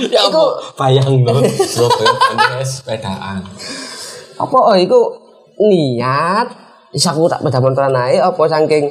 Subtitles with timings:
[0.14, 0.44] Ya Iku?
[0.78, 3.44] Bayang lho, Surabaya bandnya sepedaan.
[4.40, 5.12] apa oh iku
[5.60, 6.48] niat
[6.96, 8.88] aku tak sepeda motoran naik apa saking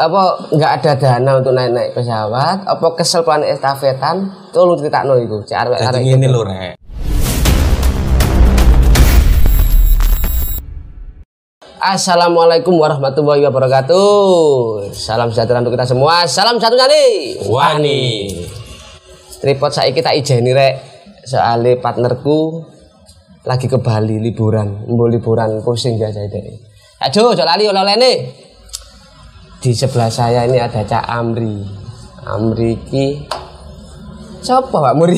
[0.00, 0.22] apa
[0.56, 4.24] nggak ada dana untuk naik-naik pesawat apa kesel plan estafetan
[4.56, 6.74] tolong critakno iku cek arek Jadi arek ngene lho rek.
[11.84, 14.88] Assalamualaikum warahmatullahi wabarakatuh.
[14.96, 16.24] Salam sejahtera untuk kita semua.
[16.24, 17.44] Salam satu nih.
[17.44, 18.00] Wani.
[19.44, 20.74] Tripod saya kita ijeni rek.
[21.28, 22.64] Soalnya partnerku
[23.44, 26.40] lagi ke Bali liburan, mau liburan pusing biasa itu.
[27.04, 28.16] Aduh, jangan lali oleh nih.
[29.60, 31.60] Di sebelah saya ini ada Cak Amri.
[32.24, 33.08] Amri ki
[34.40, 35.16] Siapa Pak Muri?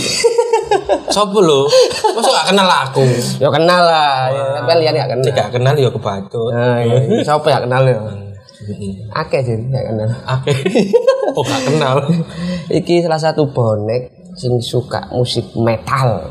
[1.15, 1.71] Sopo lho?
[2.19, 3.07] Masa gak kenal aku?
[3.39, 4.31] ya kenal lah,
[4.63, 5.35] tapi lihat gak kenal.
[5.35, 6.51] Gak kenal ya kebacut.
[6.51, 7.23] Nah, iya, iya.
[7.23, 7.99] siapa ya kenal ya?
[9.15, 10.11] Akeh sih, gak kenal.
[10.11, 10.51] Oke.
[11.37, 12.01] Oh gak kenal.
[12.73, 16.31] Iki salah satu bonek sing suka musik metal.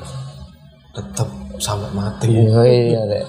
[0.95, 1.27] Tetep
[1.59, 2.31] sampai mati.
[2.47, 3.25] Oh iya, Rek.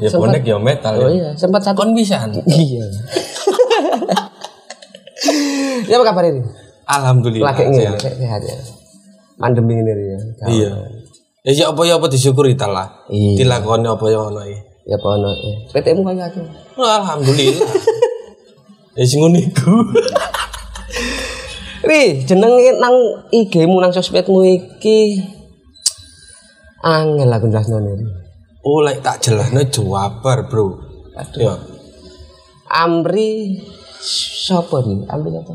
[0.00, 1.12] Ya bonek ya metal Oh ya.
[1.12, 1.84] iya, sempat satu.
[1.84, 2.24] Kon bisa.
[2.48, 2.86] Iya.
[5.84, 6.40] Ya apa kabar ini?
[6.88, 7.52] Alhamdulillah.
[7.52, 8.40] Lagi ini, sehat.
[8.40, 8.56] ya.
[9.36, 10.18] Pandemi ini ya.
[10.48, 10.72] Iya.
[11.44, 13.04] Ya sih apa ya apa disyukuri ta lah.
[13.12, 13.44] Iya.
[13.44, 14.58] Dilakoni apa ya ono iki.
[14.88, 15.54] Ya apa ono ya.
[15.76, 16.40] PT mu kaya aku.
[16.80, 17.68] Alhamdulillah.
[18.98, 19.38] Ya sing ngono
[21.80, 22.96] Ri, jenenge nang
[23.32, 25.16] IG-mu nang sosmedmu iki
[26.84, 27.96] angel aku jelasno nih.
[28.60, 30.76] Oh lek tak jelasno Jawabar, Bro.
[31.40, 31.56] Ya.
[32.68, 33.64] Amri
[34.44, 35.08] sapa nih?
[35.08, 35.52] Amri apa?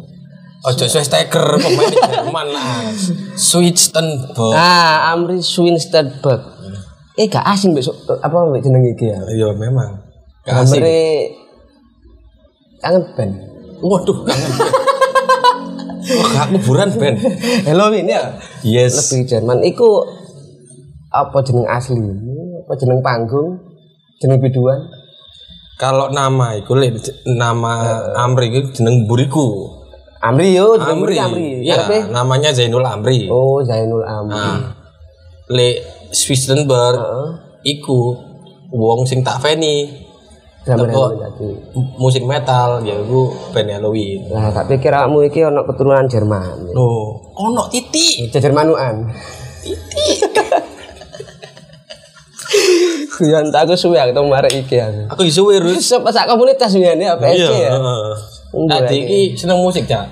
[0.66, 2.90] Ojo Schweinsteiger pemain Jerman lah.
[3.38, 4.58] Schweinsteiger.
[4.58, 6.42] Ah, Amri Swinstedberg.
[7.16, 9.22] Eh gak asing besok apa mbek jeneng iki ya.
[9.30, 10.02] Iya memang.
[10.42, 10.82] Gak asik.
[10.82, 11.02] Amri
[12.82, 13.34] kangen band.
[13.86, 14.52] Waduh, kangen.
[16.16, 17.16] Oh, gak kuburan Ben.
[17.68, 18.40] Halloween ya.
[18.64, 18.96] Yes.
[18.96, 20.06] Lebih Jerman iku
[21.12, 22.00] apa jeneng asli?
[22.66, 23.60] Apa jeneng panggung?
[24.20, 24.80] Jeneng biduan?
[25.76, 26.76] Kalau nama iku
[27.28, 29.76] nama Amri iku jeneng buriku.
[30.24, 31.16] Amri yo, jeneng Amri.
[31.20, 31.48] Amri.
[31.68, 32.10] Karepe?
[32.10, 33.28] namanya Zainul Amri.
[33.30, 34.34] Oh, Zainul Amri.
[34.34, 34.74] Nah,
[35.52, 35.84] lek
[36.16, 37.30] Schweinsteiger Heeh.
[37.78, 38.16] iku
[38.74, 40.05] wong sing tak feni
[40.66, 41.14] Teko.
[41.78, 44.26] M- musik metal ya iku band Halloween.
[44.34, 46.74] Lah, tak pikir kamu iki ana keturunan Jerman.
[46.74, 48.34] Loh, ono titik.
[48.34, 49.06] Jermanuan.
[53.16, 55.02] Kuyan tak aku suwe aku ketemu arek iki aku.
[55.14, 55.22] Aku
[55.54, 55.78] wirus.
[55.78, 57.70] Wis apa sak komunitas biyen ya PSG ya.
[57.78, 58.14] heeh.
[58.56, 60.06] Unggul Tadi iki seneng musik, Cak.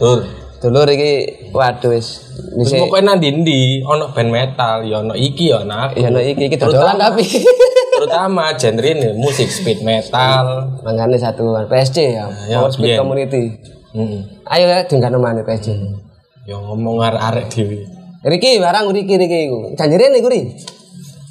[0.00, 0.24] Betul.
[0.60, 1.12] Dulur iki
[1.52, 2.20] waduh wis
[2.56, 6.00] Wis pokoke nang ndi ono band metal, ya ono iki ya ono aku.
[6.00, 7.24] ya no iki iki dodolan tapi.
[8.00, 10.72] Terutama genre ini musik speed metal.
[10.80, 12.32] Mangane satu PSG ya.
[12.48, 12.96] ya, Power Speed.
[12.96, 13.60] Community.
[14.48, 15.76] Ayo ya dengkano mana PSG.
[16.48, 17.84] Ya ngomong arek-arek dhewe.
[18.24, 19.76] Riki barang Riki Riki iku.
[19.76, 20.48] Janjiren iku Ri.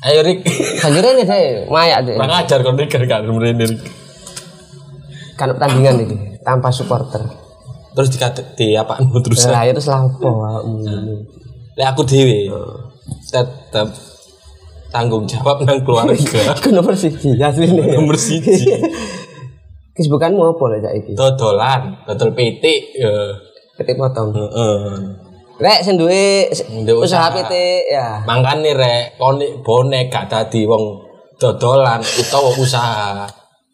[0.06, 0.46] Ayo Rik.
[0.78, 2.14] Janjiren deh, mayak deh.
[2.14, 3.82] Kurang ajar kon Rik gak mrene Rik.
[5.34, 7.26] Kan pertandingan iki tanpa supporter.
[7.98, 9.50] Terus dikate di apaan terus.
[9.50, 10.46] Lah itu selapo.
[11.74, 12.54] Lek aku dhewe
[13.26, 13.90] tetep
[14.90, 16.14] tanggung jawab nang keluarga.
[16.58, 17.98] Iku nomor siji asline.
[17.98, 18.74] Nomor siji.
[19.96, 21.12] Kesibukanmu apa cak iki?
[21.12, 22.64] Dodolan, dodol PT
[22.96, 23.12] ya.
[23.76, 24.32] Ketik potong.
[24.32, 24.80] Heeh.
[25.60, 26.48] Rek sing duwe
[27.04, 27.36] usaha.
[27.36, 27.54] PT
[27.92, 28.24] ya.
[28.24, 31.04] Mangkane rek kon nek bonek gak dadi wong
[31.36, 33.28] dodolan utawa usaha.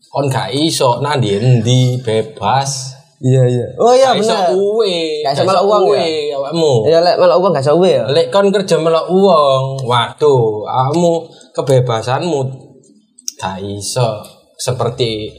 [0.09, 2.94] Kon gak iso nang endi bebas.
[3.24, 3.66] Iya iya.
[3.80, 4.52] Oh iya iso bener.
[4.59, 5.24] uwe.
[5.24, 6.36] Gak iso melok uang ya?
[6.36, 6.72] awakmu.
[6.92, 8.03] Ya lek malah uang gak sawe ya.
[8.12, 11.14] Lek kon kerja melok uang, waduh, kamu
[11.56, 12.42] kebebasanmu
[13.40, 14.20] gak iso
[14.59, 15.31] seperti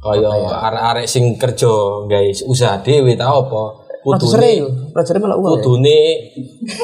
[0.00, 1.68] kaya arek-arek sing kerja
[2.08, 3.62] guys usaha dhewe ta apa
[4.00, 4.64] kudune.
[4.94, 5.50] Produser malah uang.
[5.50, 5.54] ya?
[5.60, 5.98] kudune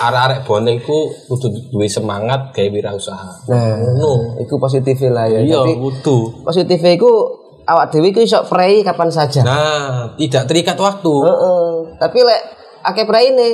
[0.02, 3.48] arek-arek bonek ku kudu duwe semangat gawe wirausaha.
[3.48, 4.42] Nah, Ngono.
[4.44, 5.40] iku positif lah ya.
[5.40, 6.44] Iya, kudu.
[6.44, 9.42] positif iku awak dhewe iku iso prei kapan saja.
[9.42, 11.14] Nah, tidak terikat waktu.
[11.26, 11.66] Heeh.
[11.98, 12.40] Tapi lek
[12.86, 13.48] akeh praine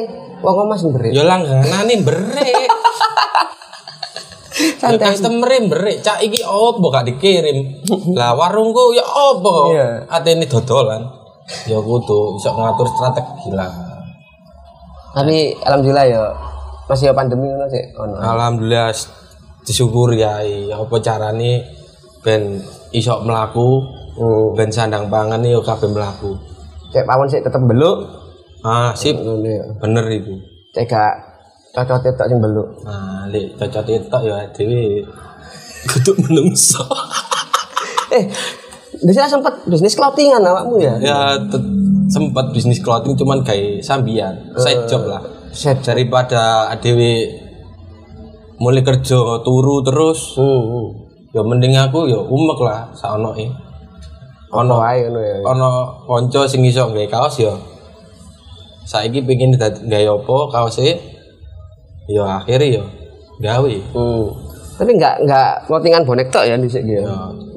[0.45, 1.17] wong omah sing berik.
[1.17, 2.69] Ya langganane brek.
[4.53, 5.17] Ya Santai.
[5.17, 6.05] customer brek.
[6.05, 7.83] Cak iki opo gak dikirim.
[8.13, 9.73] Lah warungku ya opo?
[9.75, 10.07] Iya.
[10.07, 11.03] Atene dodolan.
[11.67, 13.73] Ya kudu iso ngatur strategi lah.
[15.17, 16.23] Tapi alhamdulillah ya
[16.87, 18.17] masih ya pandemi ngono sih ono.
[18.21, 18.93] Alhamdulillah
[19.65, 20.43] disyukuri ya
[20.77, 21.65] apa carane
[22.21, 22.61] ben
[22.93, 24.53] iso mlaku Hmm.
[24.53, 26.37] ben sandang pangan yo kabeh mlaku.
[26.93, 28.05] Cek pawon sih tetep beluk.
[28.61, 29.17] Ah, sip.
[29.81, 30.37] Bener itu.
[30.77, 31.15] Cek gak
[31.73, 32.69] cocok tok sing beluk.
[32.85, 34.83] Nah, lek cocok itu ya dhewe
[35.89, 36.85] kudu menungso.
[38.13, 38.29] Eh,
[39.01, 41.01] bisa sempat bisnis clothingan awakmu ya?
[41.01, 41.33] ya
[42.13, 45.25] sempat bisnis clothing cuman kayak sambian, side job lah.
[45.49, 45.81] Set.
[45.81, 47.25] daripada adewe
[48.61, 50.61] mulai kerja turu terus Hmm.
[50.65, 50.89] hmm.
[51.33, 53.49] ya mending aku ya umek lah saonoke
[54.53, 55.37] Ono ae ngono ya.
[55.49, 55.69] ana
[56.05, 57.53] kanca sing iso gawe kaos ya
[58.85, 60.93] saiki pengen dadi- gawe apa kaose
[62.05, 62.85] ya akhirnya ya
[63.41, 64.29] gawe Hmm.
[64.73, 67.05] Tapi enggak enggak clothingan bonek tok ya dhisik ya.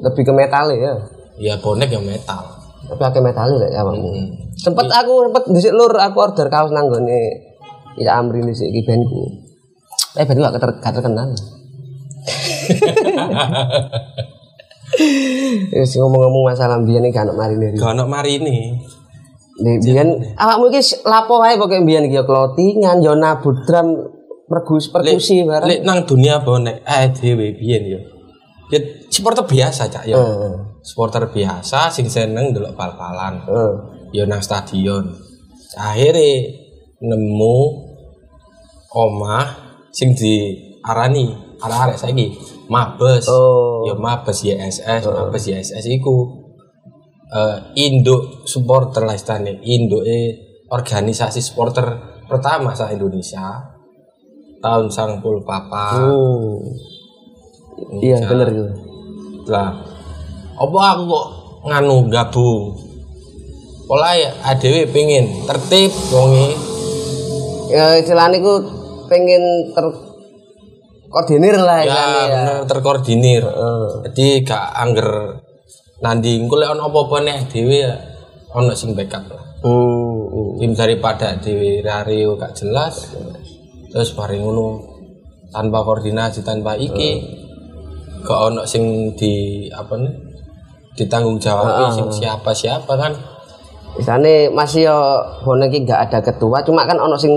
[0.04, 0.94] Lebih ke metal ya.
[1.36, 2.44] ya bonek ya metal
[2.86, 4.08] Tapi akeh metal lek ya awakmu.
[4.08, 4.28] Hmm.
[4.54, 7.20] Sempet aku sempet dhisik lur aku order kaos nang gone
[7.96, 9.24] Ila Amri dhisik iki bandku.
[10.16, 10.56] Eh bandku gak
[10.94, 11.28] terkenal.
[15.76, 18.76] Wis ngomong-ngomong masalah mbiyen iki ono marine gak ono marini
[19.56, 23.88] Nek Biyen awakmu iki lapo wae pokoke mbiyen iki ya clothingan ya drum
[24.46, 25.66] pergus perkusi barang.
[25.66, 28.00] lek nang dunia bonek eh dhewe biyen ya?
[28.70, 28.78] Ya
[29.10, 30.18] supporter biasa cak ya.
[30.84, 33.42] Supporter biasa sing seneng delok bal-balan.
[34.14, 35.08] Ya nang stadion.
[35.74, 36.52] Akhirnya
[37.02, 37.56] nemu
[38.94, 39.46] omah
[39.90, 42.26] sing diarani arek-arek saiki
[42.68, 43.26] mabes.
[43.28, 43.86] Oh.
[43.88, 46.44] ya mabes YSS mabes YSS iku
[47.26, 49.56] eh induk supporter lah istilahnya.
[49.62, 50.04] Induk
[50.70, 53.62] organisasi supporter pertama sa Indonesia
[54.58, 56.58] tahun sang papa Hmm.
[58.00, 58.64] Iya bener itu.
[59.52, 59.68] lah
[60.56, 61.26] apa aku kok
[61.68, 62.72] nganu gabung?
[63.84, 66.56] Pola ya adewe pengen tertib wongi
[67.70, 68.54] Ya istilahnya ku
[69.06, 69.86] pengen ter
[71.08, 72.04] koordinir lah ya ya.
[72.28, 73.88] bener terkoordinir Heeh.
[74.10, 75.10] jadi gak angger
[76.04, 77.94] nanti engko lek ono apa-apa nek dhewe ya
[78.52, 80.28] ono sing backup lah Hmm.
[80.30, 80.60] hmm.
[80.60, 83.16] tim daripada dhewe rario gak jelas
[83.88, 84.78] terus bareng ngono
[85.48, 87.24] tanpa koordinasi tanpa iki
[88.20, 90.12] gak ono sing di apa nih
[90.96, 93.12] ditanggung jawab sing siapa siapa kan
[93.96, 94.98] Istilahnya masih yo
[95.40, 97.32] bonek gak ada ketua, cuma kan ono sing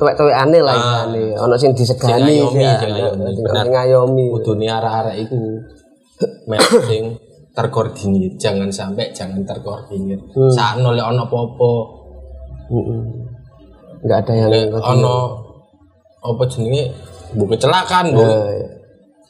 [0.00, 1.36] tuwek-tuwek aneh lah istilahnya.
[1.44, 5.38] Ono sing disegani Sing ngayomi, sing ngayomi, kudune arek-arek iku
[6.48, 7.20] mek sing
[7.52, 8.32] terkoordinir.
[8.40, 10.16] Jangan sampai jangan terkoordinir.
[10.56, 11.28] Saat oleh ono
[12.70, 13.02] Heeh.
[14.00, 15.16] Enggak ada yang ono
[16.24, 16.96] apa jenenge?
[17.36, 18.62] Bu kecelakaan bu Eh,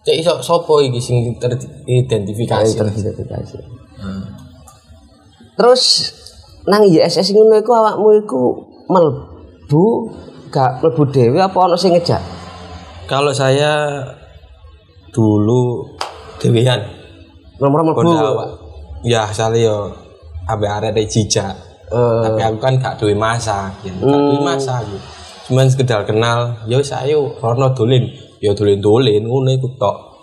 [0.07, 3.57] cek iso sopo iki sing teridentifikasi teridentifikasi.
[4.01, 4.25] Hmm.
[5.59, 5.83] Terus
[6.65, 8.43] nang ISS ngono iku awakmu iku
[8.89, 9.87] melbu
[10.50, 12.20] gak mlebu dhewe apa ono sing ngejak?
[13.06, 14.02] kalau saya
[15.14, 15.87] dulu
[16.38, 16.79] dewean
[17.61, 18.00] Nomor mlebu.
[18.00, 18.49] Honda awak.
[19.05, 19.93] Ya asale yo
[20.49, 21.52] ambek arek dari jijak.
[21.91, 25.02] Eh, tapi aku kan gak duwe masa gitu gak duwe masa gitu
[25.50, 28.06] cuman sekedar kenal ya wis ayo rono dolen
[28.38, 30.23] ya dolen-dolen ngono iku tok.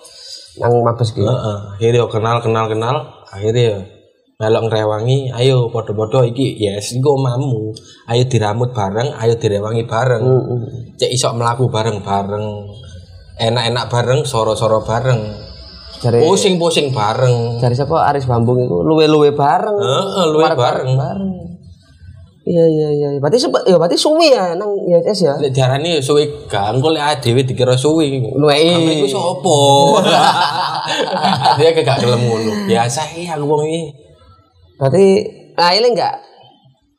[0.64, 1.20] Nang mabes ki.
[1.20, 2.96] heeh akhirnya yo kenal kenal kenal
[3.28, 3.80] akhirnya ya
[4.38, 7.74] melok ngrewangi ayo padha-padha iki yes iku omamu
[8.06, 10.94] ayo diramut bareng ayo direwangi bareng Heeh.
[10.94, 12.46] cek iso melaku bareng-bareng
[13.42, 15.18] enak-enak bareng soro-soro bareng
[16.06, 19.74] Jare pusing-pusing bareng jare sapa Aris Bambung iku luwe-luwe bareng.
[19.74, 21.32] heeh luwe bareng bareng.
[22.46, 23.10] Iya iya iya.
[23.18, 25.34] Berarti sempet ya berarti suwi ya nang ISS ya.
[25.42, 28.70] lek diarani suwi gak engko lek dhewe dikira suwi Luwei.
[28.70, 29.58] Kamu iku sopo?
[31.58, 32.70] Dia gak gelem ngono.
[32.70, 34.07] Biasa iki aku wong iki.
[34.78, 35.06] Berarti
[35.58, 36.16] nah ini enggak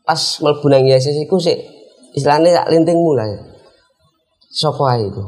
[0.02, 1.58] pas mlebu nang ISS iku sik
[2.14, 3.38] istilahnya tak lintingmu lah ya.
[4.50, 5.22] Sopo ae iku?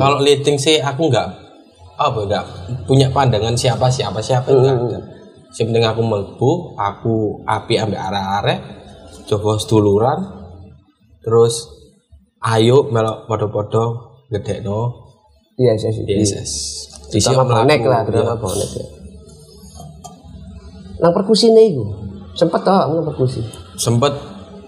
[0.00, 1.28] Kalau lighting sih aku nggak
[1.94, 2.44] apa nggak
[2.88, 4.76] punya pandangan siapa siapa siapa enggak.
[4.80, 5.04] Enggak.
[5.54, 7.14] Yang penting aku melbu, aku
[7.46, 8.58] api ambek arek-arek,
[9.30, 10.18] coba seduluran,
[11.22, 11.70] terus
[12.42, 14.90] ayo melok podo-podo gedekno
[15.54, 16.10] ISS itu.
[16.10, 16.50] DSS.
[17.14, 18.86] Terutama bonek lah, terutama bonek ya.
[20.98, 21.84] Nang perkusi nih iku.
[22.34, 23.42] Sempet toh nang perkusi.
[23.78, 24.14] Sempet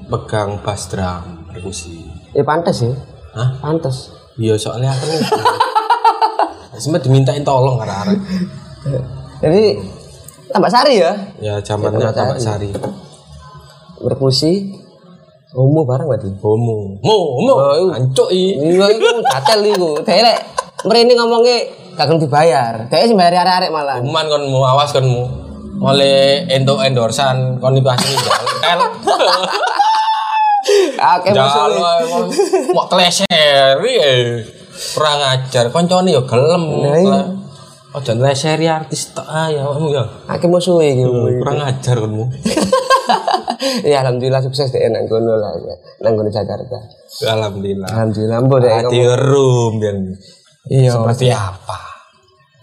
[0.07, 2.07] pegang bass drum perkusi.
[2.35, 2.95] Eh pantes ya.
[3.35, 3.49] Hah?
[3.59, 4.15] Pantes.
[4.37, 5.07] Iya soalnya aku
[6.83, 8.21] Sempet dimintain tolong arek-arek.
[9.41, 9.63] Jadi
[10.53, 11.13] tambah sari ya.
[11.41, 12.69] Ya zamannya Tambak Sari.
[13.97, 14.77] Perkusi.
[15.57, 16.29] Homo bareng berarti.
[16.45, 17.01] Homo.
[17.01, 17.55] Mo, mo.
[17.57, 17.97] Oh.
[17.97, 18.61] Ancuk i.
[18.61, 19.91] Iya iku gatel iku.
[20.05, 20.39] Dhewe lek
[20.85, 21.57] mrene ngomongnya
[21.97, 22.93] kagak dibayar.
[22.93, 23.97] Dhewe sing bayar arek-arek malah.
[24.05, 25.46] Kuman kon mu awas kon mu.
[25.81, 28.81] Oleh endo endorsan kon tel.
[30.97, 31.63] Akeh musuh.
[31.71, 31.89] Jalo
[32.75, 34.11] mau teleser ya.
[34.97, 36.65] Perang ajar koncone yo gelem.
[36.83, 37.19] Nah, iya.
[37.97, 40.05] Ojo teleseri artis tok ae awakmu ya.
[40.29, 41.05] Akeh musuh iki.
[41.41, 42.25] Kurang ajar konmu.
[43.87, 45.75] Ya alhamdulillah sukses deh nang kono lah ya.
[46.05, 46.77] Nang kono Jakarta.
[47.25, 47.89] Alhamdulillah.
[47.89, 49.97] Alhamdulillah mbok deh Hati room dan
[50.67, 50.91] Iya.
[50.99, 51.79] seperti apa?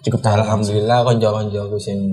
[0.04, 0.20] Cukup.
[0.22, 2.12] Alhamdulillah konco-koncoku sing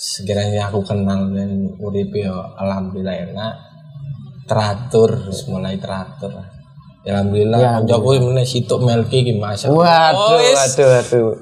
[0.00, 3.52] sekiranya aku kenal dan urip yo alhamdulillah enak
[4.48, 6.32] teratur terus mulai teratur
[7.00, 10.76] Ya alhamdulillah Ya, kancaku meneh situk Melki ki Masya Waduh, wis.
[10.76, 11.32] waduh, waduh.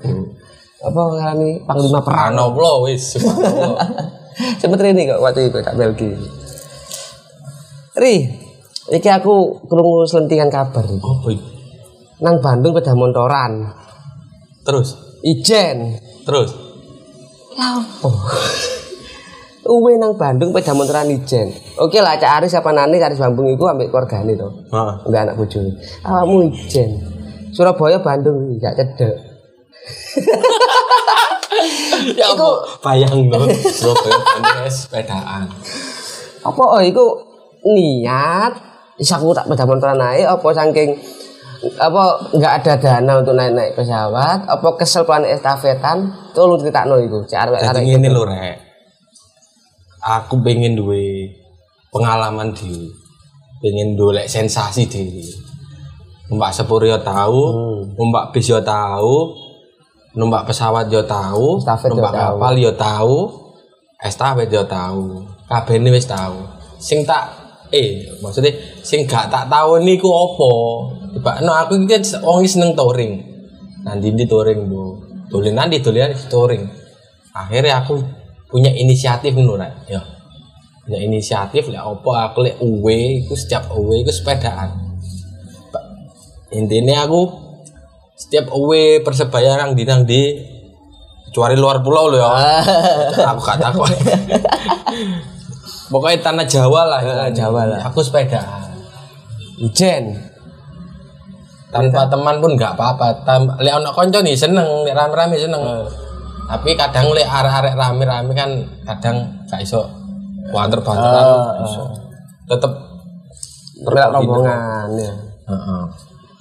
[0.78, 2.30] Apa ngalami panglima perang?
[2.38, 3.18] Subhanallah wis.
[4.62, 6.14] Sempet ini kok waktu itu tak belgi.
[7.98, 8.14] Ri,
[8.94, 11.02] iki aku krungu selentingan kabar iki.
[11.02, 11.26] Oh.
[12.22, 13.66] Nang Bandung peda montoran.
[14.62, 14.94] Terus,
[15.26, 15.98] Ijen.
[16.22, 16.67] terus.
[17.58, 18.10] Lapo.
[19.68, 21.52] Uwe nang Bandung peda montoran ijen.
[21.76, 24.48] Oke lah Cak Aris apa nani Aris Bambung iku ambek keluargane to.
[24.72, 24.94] Heeh.
[25.04, 25.70] Enggak anak bojone.
[26.06, 26.90] Awakmu ijen.
[27.52, 29.16] Surabaya Bandung iki gak cedek.
[32.14, 32.48] Ya apa?
[32.80, 33.50] Bayang lho.
[33.74, 35.50] Surabaya Bandung sepedaan.
[36.46, 37.18] Apa oh iku
[37.66, 38.54] niat
[38.98, 40.98] Is aku tak peda montoran naik apa saking
[41.58, 42.02] apa
[42.38, 47.82] nggak ada dana untuk naik-naik pesawat apa kesel plan estafetan tolong critakno iku cek arek-arek
[47.82, 48.56] Jadi ngene lho rek.
[49.98, 51.26] Aku pengen duwe
[51.90, 52.86] pengalaman di
[53.58, 55.26] pengen dolek sensasi di
[56.30, 57.42] numpak sepur yo tahu,
[57.98, 59.34] numpak bis yo tahu,
[60.14, 62.36] numpak pesawat yo tahu, Estafet yo numpak tahu.
[62.38, 63.16] kapal yo tahu,
[63.98, 65.24] estafet yo tahu.
[65.48, 66.38] Kabeh wis tahu.
[66.78, 67.32] Sing tak
[67.72, 68.52] eh maksudnya
[68.84, 70.52] sing gak tak tahu niku apa?
[71.14, 73.24] Tiba no aku iki kan wong seneng touring.
[73.86, 75.00] Nanti di touring bu,
[75.32, 76.68] dolen nanti dolen touring.
[77.32, 77.96] Akhirnya aku
[78.50, 79.56] punya inisiatif ngono.
[79.88, 80.00] Yo.
[80.84, 84.88] Punya inisiatif lek apa aku lek uwe iku setiap uwe iku sepedaan.
[86.48, 87.28] Intinya aku
[88.16, 90.32] setiap uwe persebaya nang di nang di
[91.28, 92.28] kecuali luar pulau loh ya.
[93.30, 93.88] aku gak takut.
[95.92, 97.00] Pokoknya tanah Jawa lah.
[97.00, 97.80] Tanah Jawa lah.
[97.88, 98.68] Aku sepedaan.
[99.58, 100.14] ijen
[101.68, 103.24] tanpa teman pun nggak apa-apa.
[103.28, 105.62] Tam, lek ono konco nih seneng lek rame-rame seneng.
[106.48, 108.50] Tapi kadang lek arek-arek rame-rame kan
[108.88, 109.84] kadang gak iso.
[110.48, 111.82] Banter banteran Ah, iso.
[112.48, 112.72] Tetep
[113.84, 115.12] rombongan ya.
[115.48, 115.82] Heeh.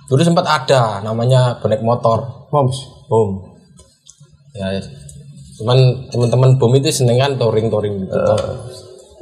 [0.08, 2.48] dulu sempat ada namanya bonek motor.
[2.48, 2.80] Moms.
[3.12, 3.44] bom.
[4.56, 4.82] Ya ya.
[5.60, 5.76] cuman
[6.08, 8.16] teman-teman bom itu seneng kan touring touring gitu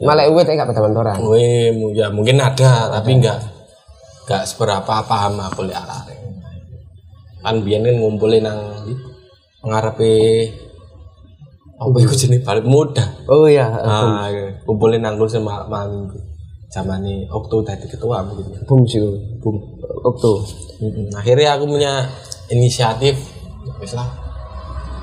[0.03, 1.15] Malah uwe tak peda montoran.
[1.31, 3.39] Weh, mu- ya mungkin ada, tapi enggak
[4.25, 6.17] enggak seberapa paham aku lihat arek.
[7.39, 8.59] Kan biyen kan ngumpulin nang
[9.61, 10.13] ngarepe
[11.75, 13.03] apa iku jenenge balik muda.
[13.27, 14.57] Oh iya, Ah, iya.
[14.63, 16.07] kumpulin nang kursi malam malam
[16.65, 18.49] zamane Okto dadi ketua mungkin.
[18.63, 18.99] bom sih.
[19.39, 19.55] Bom.
[20.03, 20.41] Okto.
[21.13, 22.07] Akhirnya aku punya
[22.47, 23.15] inisiatif
[23.77, 24.07] wis lah.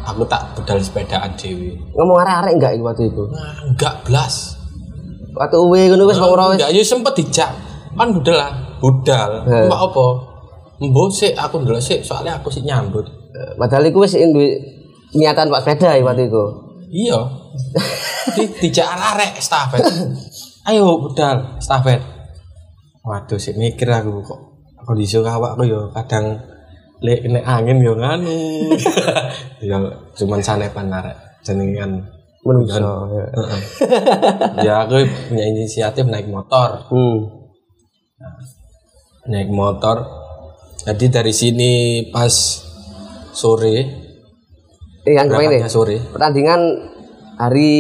[0.02, 1.78] Aku tak bedal sepedaan dewi.
[1.94, 3.22] Ngomong arek-arek enggak iku waktu itu.
[3.30, 4.58] Nah, enggak blas.
[5.32, 6.58] Waktu uwe ngono wis ora wis.
[6.58, 7.50] Enggak, ya sempet dijak.
[7.92, 9.30] Kan budal lah, budal.
[9.44, 9.68] He.
[9.68, 10.06] Mbak apa?
[10.82, 13.06] Mbok sik aku ndelok sik soalnya aku sik nyambut.
[13.56, 14.58] Padahal iku wis duwe
[15.14, 16.44] niatan Pak sepeda ya waktu itu.
[16.92, 17.20] Iya.
[18.36, 19.84] Di dijak arek estafet.
[20.66, 22.00] Ayo budal estafet.
[23.02, 24.40] Waduh sik mikir aku kok
[24.82, 26.38] kondisi awakku yo kadang
[27.02, 28.34] lek kena angin yo nganu.
[29.68, 29.76] ya
[30.18, 31.92] cuman sanepan arek jenenge kan
[32.42, 33.06] Menungso.
[33.14, 33.24] ya.
[34.66, 36.90] Ya aku punya inisiatif naik motor.
[36.90, 37.41] Hmm.
[39.24, 40.02] Naik motor
[40.80, 41.72] jadi dari sini
[42.08, 42.32] pas
[43.32, 44.02] sore
[45.02, 45.58] Eh anggap ini.
[45.66, 46.60] sore Pertandingan
[47.34, 47.70] hari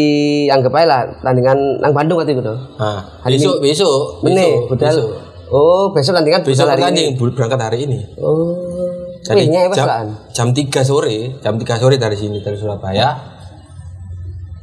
[0.48, 2.42] anggap aja lah pertandingan nang Bandung waktu itu
[2.76, 4.86] nah besok besok Benih, besok budal.
[4.88, 5.08] besok
[5.52, 6.78] Oh, besok pertandingan besok hari ini.
[6.80, 8.54] pertanding bu- berangkat hari ini Oh.
[9.20, 10.06] jadi Wih, apa jam, selaan?
[10.32, 13.08] jam 3 sore jam 3 sore dari sini dari Surabaya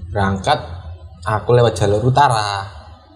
[0.09, 0.59] berangkat
[1.21, 2.65] aku lewat jalur utara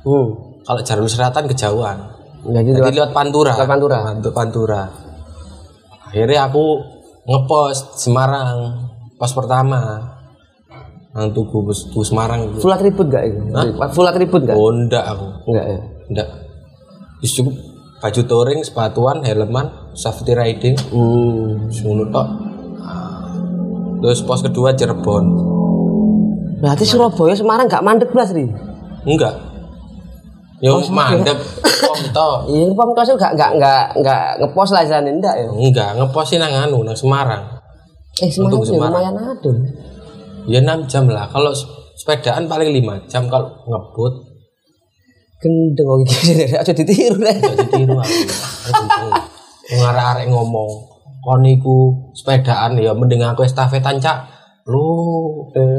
[0.01, 0.29] Hmm.
[0.61, 2.12] kalau jalur selatan kejauhan
[2.43, 3.97] Jadi jadi lewat lewat Pantura lewat Pantura.
[4.03, 4.81] Pantu- Pantura
[6.05, 6.63] akhirnya aku
[7.23, 8.57] ngepost Semarang
[9.15, 9.79] pos pertama
[11.13, 12.65] nang bus, bus Semarang gitu.
[12.65, 13.39] full atribut enggak itu?
[13.93, 14.57] Full atribut enggak?
[14.57, 15.25] Oh, enggak aku.
[15.45, 15.79] Enggak ya.
[16.09, 16.27] Enggak.
[17.21, 17.53] Cukup
[18.01, 21.69] baju touring, sepatuan, helman, safety riding, Hmm.
[21.69, 22.27] ngono tok.
[24.01, 25.25] Terus pos kedua Cirebon.
[26.59, 28.49] Berarti Surabaya Semarang enggak mandek belas nih.
[29.05, 29.37] Enggak.
[30.63, 31.35] Yo mandep
[31.83, 32.29] pom to.
[32.55, 35.49] Iya, Pak Mutasi enggak enggak enggak enggak ngepost lah jalan enggak ya.
[35.51, 37.43] Enggak, ngepostin nang anu nang Semarang.
[38.23, 38.95] Eh, Semarang sih Semarang.
[38.95, 39.57] lumayan adem.
[40.47, 41.27] Ya 6 jam lah.
[41.27, 41.51] Kalau
[41.99, 44.31] sepedaan paling 5 jam kalau ngebut
[45.43, 47.35] Gendeng kok iki aja ditiru deh.
[47.35, 48.15] gak ditiru aku.
[49.83, 50.71] Ngarek-arek ngomong,
[51.19, 54.23] kon iku sepedaan ya mending aku estafetan cak.
[54.63, 54.87] Lu,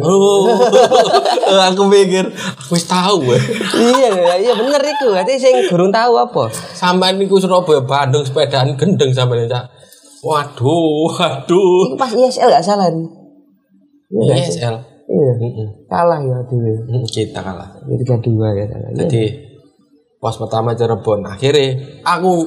[0.05, 0.21] lu,
[1.57, 3.39] aku mikir, aku wis tahu gue.
[3.81, 5.17] iya, iya bener iku.
[5.17, 6.53] Berarti sing gurung tahu apa.
[6.53, 9.65] Sampai niku Surabaya Bandung sepedaan gendeng sampai cak.
[10.21, 11.81] Waduh, waduh.
[11.89, 12.93] Iku pas ISL enggak salah.
[12.93, 13.09] nih.
[14.13, 14.35] Iya?
[14.45, 14.77] ISL.
[15.09, 15.33] Iya.
[15.41, 15.69] Mm-mm.
[15.89, 16.73] Kalah ya dhewe.
[16.85, 17.69] Mm, Kita kalah.
[17.89, 18.65] Jadi tiga dua ya.
[18.69, 18.89] Iya.
[19.05, 19.23] Jadi
[20.21, 21.25] pos pertama Cirebon.
[21.25, 22.45] Akhirnya aku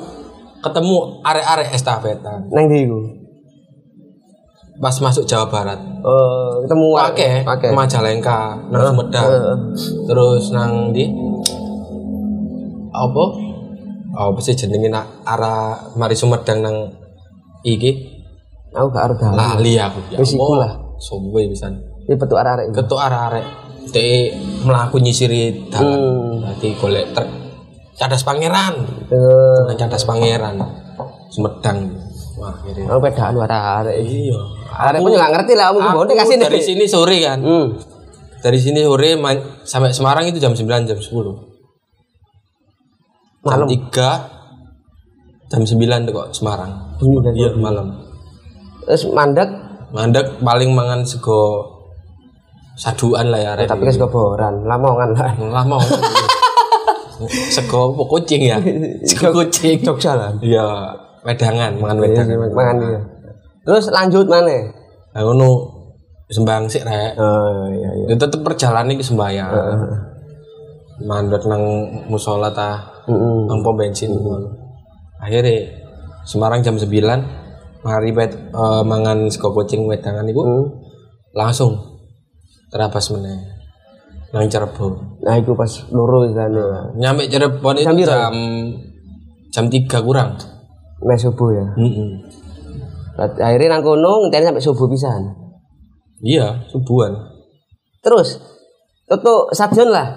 [0.58, 2.98] ketemu arek-arek estafetan Nang ndi iku?
[4.78, 5.80] Pas masuk Jawa Barat.
[5.82, 7.70] Eh, ketemu Pakai, pakai.
[7.74, 9.26] Majalengka, nang Sumedang.
[9.26, 9.56] Heeh.
[10.06, 11.10] Terus nang di
[12.94, 13.24] apa?
[14.18, 14.90] Oh, apa sih jenenge
[15.26, 16.78] arah mari Sumedang nang
[17.66, 18.18] iki?
[18.78, 19.18] Aku gak arep.
[19.34, 20.00] Lali aku.
[20.14, 20.78] Ya Wis iku lah.
[21.02, 21.78] Suwe pisan.
[22.06, 22.66] Iki petuk arek-arek.
[22.70, 22.76] iku.
[22.84, 23.46] Ketuk arah-arek.
[23.90, 24.28] Dek
[24.68, 25.98] melaku nyisiri dalan.
[25.98, 26.34] Hmm.
[26.44, 27.28] Dadi golek truk
[27.98, 28.76] cadas pangeran.
[29.66, 30.62] Nang cadas pangeran.
[31.34, 31.90] Sumedang.
[32.38, 32.86] Wah, akhirnya.
[32.86, 33.96] aku pedaan arek-arek.
[34.06, 34.57] Iya.
[34.78, 37.40] Arek pun nggak ngerti lah kamu bonde kasih dari sini sore kan.
[37.42, 37.68] Hmm.
[38.38, 39.18] Dari sini sore
[39.66, 41.02] sampai Semarang itu jam 9 jam 10.
[41.02, 41.34] Jam
[43.42, 43.68] Malam.
[43.68, 46.72] 3 jam 9 tuh kok Semarang.
[47.02, 47.94] Dan Iya malam.
[48.86, 49.50] Terus mandek
[49.88, 51.64] Mandek paling mangan sego
[52.76, 53.72] saduan lah ya arek.
[53.72, 55.32] tapi kes keboran, lamongan lah.
[55.64, 55.80] lama.
[57.50, 58.60] sego apa kucing ya?
[59.10, 59.82] Sego kucing.
[59.82, 60.30] Jogja lah.
[60.44, 60.94] Iya,
[61.26, 62.36] wedangan, mangan wedangan.
[62.52, 63.00] Mangan dia.
[63.68, 64.72] Terus lanjut mana?
[65.12, 65.50] Nah, ngono
[66.32, 67.20] sembayang sik rek.
[67.20, 68.06] Oh iya iya.
[68.08, 69.52] Ya tetep perjalanan iki sembayang.
[71.04, 71.64] Mandek nang
[72.08, 73.38] musola ta, Heeh.
[73.46, 74.48] nang pom bensin ngono.
[75.20, 75.84] Akhirnya
[76.28, 76.92] Semarang jam 9
[77.88, 80.68] mari wet, eh, mangan sego kucing wedangan iku Hmm.
[81.32, 81.80] langsung
[82.68, 83.48] terabas meneh
[84.36, 85.24] nang Cirebon.
[85.24, 86.92] Nah, itu pas loro istilahnya.
[87.00, 88.36] Nyampe Cirebon itu Jam jam
[89.48, 90.36] jam 3 kurang.
[91.00, 91.64] Mes subuh ya.
[91.80, 92.10] Heeh.
[92.20, 92.47] Berarti
[93.18, 95.22] Akhirnya nang kono ngenteni sampai subuh pisan.
[96.22, 97.14] Iya, subuhan.
[98.02, 98.38] Terus
[99.10, 100.08] tutup stadion lah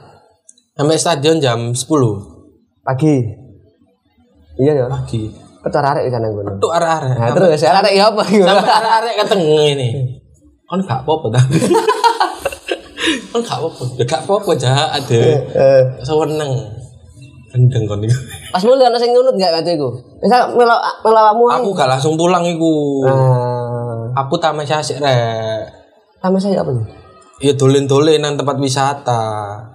[0.77, 1.85] Sampai stadion jam 10
[2.85, 3.17] pagi.
[4.61, 4.87] Iya ya.
[4.89, 5.29] pagi.
[5.61, 6.57] Ketar arek di sana kono.
[6.57, 7.11] Tuh arek-arek.
[7.21, 9.89] Nah, terus arek ya apa sampai arek-arek ketemu ini
[10.71, 11.59] kan gak apa-apa tapi
[13.35, 15.19] kan gak apa-apa ya gak apa-apa jahat ada
[15.51, 16.53] Eh, seweneng
[17.51, 18.15] gendeng kon iku
[18.55, 19.91] pas mulai ana sing nunut gak waktu iku?
[20.23, 23.07] Misal melo melawamu aku gak langsung pulang iku.
[23.07, 25.67] Nah, aku tamasya sik rek.
[26.23, 26.87] Sama saya apa nih?
[27.41, 29.25] ya dolen-dolen nang tempat wisata.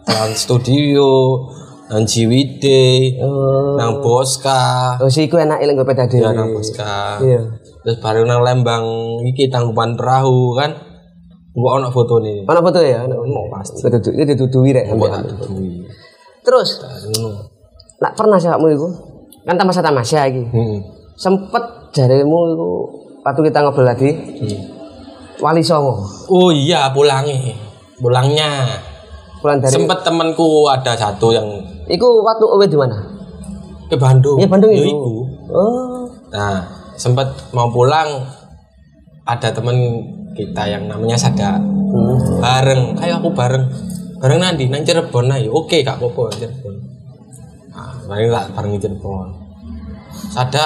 [0.05, 1.41] Nang studio
[1.85, 4.95] nang Ciwide Oh, nang Boska.
[5.01, 6.31] Oh si iku enak eling gue peda ya dhewe.
[6.31, 7.19] nang Boska.
[7.21, 7.41] Iya.
[7.85, 8.85] terus bareng nang Lembang
[9.29, 10.73] iki tangkuban perahu kan?
[11.55, 13.05] Gua ono foto nih Mana foto ya?
[13.05, 13.85] Ono pasti.
[13.85, 15.09] Itu itu ditutui rek sampai.
[15.09, 15.21] tak
[16.45, 16.77] Terus,
[17.09, 17.54] ngono
[17.97, 18.87] nak pernah sih kamu iku?
[19.43, 20.43] Kan tamasya tamasya iki.
[20.47, 20.79] Heeh.
[21.15, 22.69] Sempet jarimu iku
[23.21, 24.59] waktu kita ngobrol tadi Hmm.
[25.35, 25.99] Wali Songo.
[26.27, 27.35] Oh iya pulangnya,
[27.97, 28.63] pulangnya.
[29.37, 31.45] Pulang dari Sempet temanku ada satu yang
[31.85, 32.97] Iku waktu awet di mana?
[33.85, 34.41] ke Bandung.
[34.41, 35.21] Iya Bandung Ya, itu.
[35.47, 36.09] Oh.
[36.31, 38.25] Nah sempet mau pulang
[39.23, 39.75] ada temen
[40.33, 42.17] kita yang namanya Sada Hmm.
[42.39, 43.63] bareng kayak aku bareng
[44.17, 46.75] bareng nanti nang Cirebon ayo oke kak popo Cirebon
[48.05, 49.27] bareng tak bareng di Cirebon
[50.31, 50.65] Sada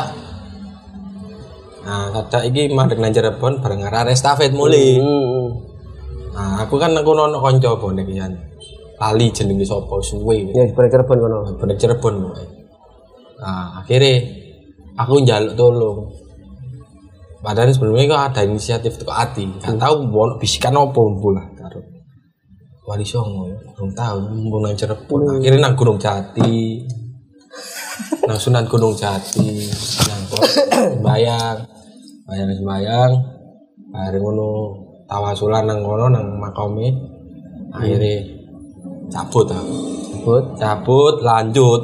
[1.84, 5.70] nah Sada iki mandek nang Cirebon bareng arek estafet mulai Hmm.
[6.40, 8.32] Nah, aku kan aku nono konco bonek yan.
[8.96, 10.48] Lali jenenge sapa suwe.
[10.56, 11.38] Ya di Cirebon kono.
[11.60, 12.46] Bonek Cirebon wae.
[13.44, 14.24] Nah, akhirnya
[14.96, 16.00] aku njaluk tolong.
[17.40, 19.48] Padahal sebelumnya kok ada inisiatif teko ati.
[19.64, 21.80] Gak tahu mau bisikan apa pula karo
[22.84, 23.48] Wali Songo.
[23.76, 25.44] Belum tahu mau nang Cirebon.
[25.44, 26.84] Akhirnya nang Gunung Jati.
[28.28, 29.70] Nang Sunan Gunung Jati.
[30.06, 31.58] Nang kok sembayang.
[32.30, 33.12] Bayang sembayang.
[33.90, 34.50] Bareng ngono
[35.10, 36.94] tawasulan nang kono nang makome.
[37.74, 38.22] Akhirnya
[39.10, 39.78] cabut aku.
[40.20, 41.82] But, Cabut lanjut.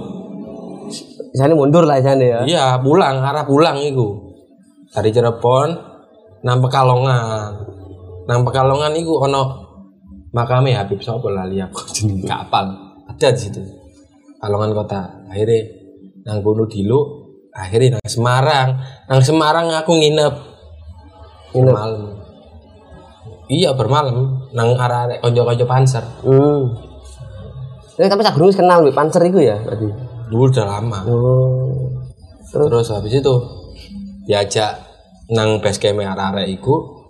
[1.32, 2.40] di sana mundur lah sana ya.
[2.48, 4.36] Iya, pulang arah pulang iku.
[4.92, 5.70] Dari Cirebon
[6.46, 7.52] nang Pekalongan.
[8.30, 9.44] Nang Pekalongan iku ono
[10.32, 12.72] makame Habib sapa lali aku jeneng gak apal.
[13.12, 13.62] Ada di situ.
[14.40, 15.02] Pekalongan kota.
[15.28, 15.60] Akhirnya
[16.26, 17.00] nang kono dulu,
[17.54, 18.70] akhirnya nang Semarang.
[19.06, 20.34] Nang Semarang aku nginep
[21.54, 21.74] Nginep.
[21.74, 22.04] malam.
[23.46, 26.02] Iya bermalam nang arah arek konco-konco panser.
[26.26, 26.74] Hmm.
[27.96, 29.88] Ini tapi sak gunung wis kenal Mbak Pancer iku ya berarti.
[30.28, 31.00] Dulu udah lama.
[31.08, 31.94] Oh.
[32.52, 33.34] Terus habis itu
[34.26, 34.82] diajak
[35.30, 37.06] nang base camp arek-arek iku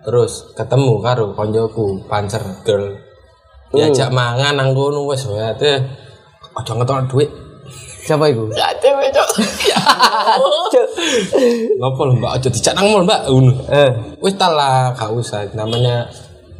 [0.00, 2.96] terus ketemu karo konjoku Panzer Girl
[3.70, 5.54] diajak mangan nang kono wis wae
[6.56, 7.30] aja ngetok duit.
[8.00, 8.50] Siapa iku?
[8.56, 9.28] ya cewek cok.
[9.70, 9.78] Ya
[11.78, 12.32] ngopo lho mbak?
[12.40, 13.28] Aja dijak nang mall mbak.
[13.28, 13.52] Ngono.
[13.70, 13.90] Eh,
[14.24, 15.46] wis ta lah gak usah.
[15.54, 16.08] Namanya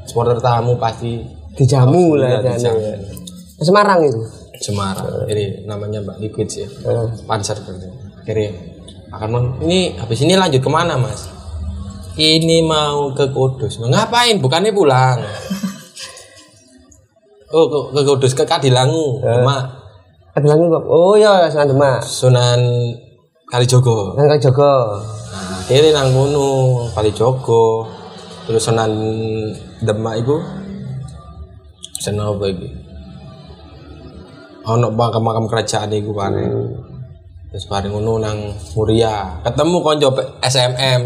[0.07, 1.18] supporter tamu pasti
[1.57, 2.79] dijamu lah dijamu.
[2.79, 2.94] ya.
[3.64, 4.20] Semarang itu.
[4.61, 5.26] Semarang.
[5.26, 7.07] Ini namanya mbak Liquid sih Eh.
[7.24, 7.81] Panzer Girl
[8.20, 8.53] akhirnya
[9.11, 11.26] akan ini habis ini lanjut ke mana mas?
[12.14, 13.81] Ini mau ke Kudus.
[13.81, 14.38] Ngapain?
[14.38, 15.18] Bukannya pulang.
[17.50, 19.18] Oh ke, ke Kudus ke Kadilangu.
[19.26, 19.80] Mak
[20.31, 20.85] Kadilangu kok.
[20.87, 21.99] Oh iya Sunan Demak.
[22.07, 22.61] Sunan
[23.51, 24.14] Kalijogo.
[24.14, 25.03] Nang Jogo.
[25.35, 27.83] Nah, kiri nang kono Kalijogo.
[28.47, 28.90] Terus Sunan
[29.83, 30.38] Demak iku
[31.99, 32.69] Sunan apa iki?
[34.71, 36.79] Ono makam-makam kerajaan iku bareng.
[37.51, 39.43] Terus bareng ngono nang Muria.
[39.43, 40.09] Ketemu konco
[40.47, 41.03] SMM.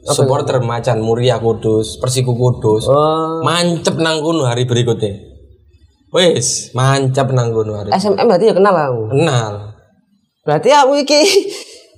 [0.00, 2.88] Supporter macan Muria Kudus, Persiku Kudus.
[2.88, 3.44] Oh.
[3.46, 5.29] Mancep nang kono hari berikutnya.
[6.10, 7.94] Wes, mancep nang kono hari.
[7.94, 9.02] SMM berarti ya kenal aku.
[9.14, 9.78] Kenal.
[10.42, 11.20] Berarti aku iki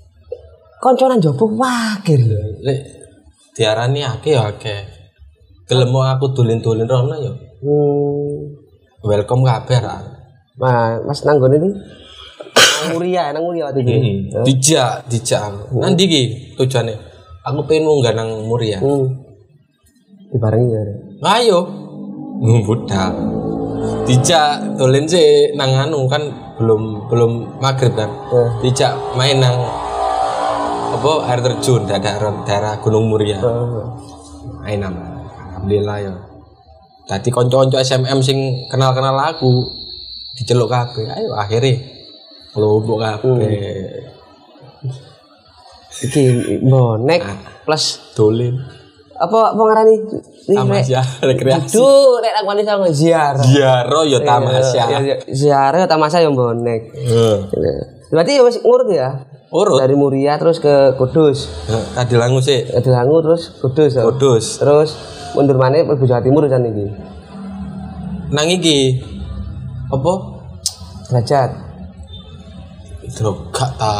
[0.85, 2.41] konconan jopo wakil lho.
[2.61, 2.79] Lek
[3.57, 4.81] diarani akeh ya akeh.
[5.65, 7.33] Gelem mau aku dolen-dolen rono ya.
[7.65, 8.37] Hmm.
[9.01, 9.97] Welcome kabeh ra.
[10.61, 11.71] Nah, Mas nang gone iki
[12.83, 13.93] nang Muria, nang Muria waktu itu.
[13.97, 14.45] Hmm.
[14.45, 15.81] Dijak, dijak aku.
[15.81, 16.23] Nanti ki
[16.61, 16.93] tujuane.
[17.49, 18.77] Aku pengen munggah nang Muria.
[18.77, 19.09] Hmm.
[20.29, 20.83] Dibarengi ya.
[21.41, 21.61] Ayo.
[22.43, 23.15] Ngumbudal.
[24.07, 26.23] Dijak dolen sih nang anu kan
[26.59, 28.11] belum belum maghrib kan.
[28.11, 28.51] Eh.
[28.67, 29.57] Dijak main nang
[30.93, 33.41] apa air terjun daerah daerah Gunung Muria.
[33.43, 33.97] Oh.
[34.63, 35.23] Main nama.
[35.55, 36.15] Alhamdulillah ya.
[37.03, 38.39] Tadi konco-konco SMM sing
[38.71, 39.67] kenal-kenal aku
[40.39, 41.11] diceluk kabeh.
[41.11, 41.83] Ayo akhirnya
[42.55, 43.51] kelompok kabeh.
[46.03, 46.23] Iki
[46.67, 47.23] bonek
[47.67, 48.82] plus Dolen.
[49.23, 49.95] Apa apa ngarani?
[50.51, 50.83] Ini, Rek.
[50.83, 51.79] Tamasya rekreasi.
[51.79, 53.47] Duh, nek aku wani sama ziarah.
[53.47, 54.85] Ziaro ya tamasya.
[54.91, 56.91] Iya, iya, Ziarah tamasya yang bonek.
[56.91, 57.39] Heeh.
[58.11, 59.23] Berarti ya wis ngurut ya.
[59.53, 59.79] Urut.
[59.79, 61.47] Dari Muria terus ke Kudus.
[61.93, 62.65] Tadi langu sih.
[62.65, 63.95] Ke Delangu terus Kudus.
[63.95, 64.03] ya.
[64.03, 64.59] Kudus.
[64.59, 64.91] Terus
[65.37, 66.89] mundur mana ke Jawa Timur kan iki.
[68.33, 68.97] Nang iki
[69.93, 70.13] apa?
[71.13, 71.51] Derajat.
[73.13, 73.93] Drogak ta.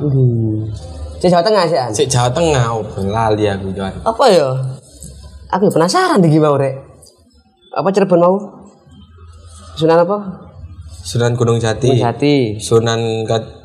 [0.00, 0.72] Hmm.
[1.18, 1.78] Cek Jawa Tengah sih.
[1.94, 3.90] Sik Jawa Tengah oh, lali aku Johan.
[4.06, 4.48] Apa ya?
[5.50, 6.74] Aku penasaran di gimana rek.
[7.74, 8.36] Apa Cirebon mau?
[9.74, 10.18] Sunan apa?
[11.02, 11.90] Sunan Gunung Jati.
[11.90, 12.58] Gunung Jati.
[12.58, 13.58] Sunan Kat-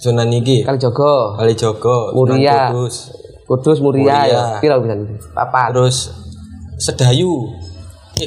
[0.00, 0.64] Sunan iki.
[0.64, 1.36] Kalijogo.
[1.36, 2.16] Kalijogo.
[2.16, 2.72] Muria.
[2.72, 3.12] Kudus.
[3.44, 4.32] Kudus Muria, Muria.
[4.32, 4.42] ya.
[4.62, 4.94] Pira bisa
[5.34, 5.74] Papat.
[5.76, 6.14] Terus
[6.80, 7.50] Sedayu.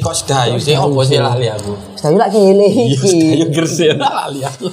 [0.01, 0.73] Kok Sedayu sih?
[0.73, 1.73] Apa sih lali aku?
[1.93, 2.97] Sedayu lak kene Iya.
[2.97, 4.67] Sedayu Gresik lali aku.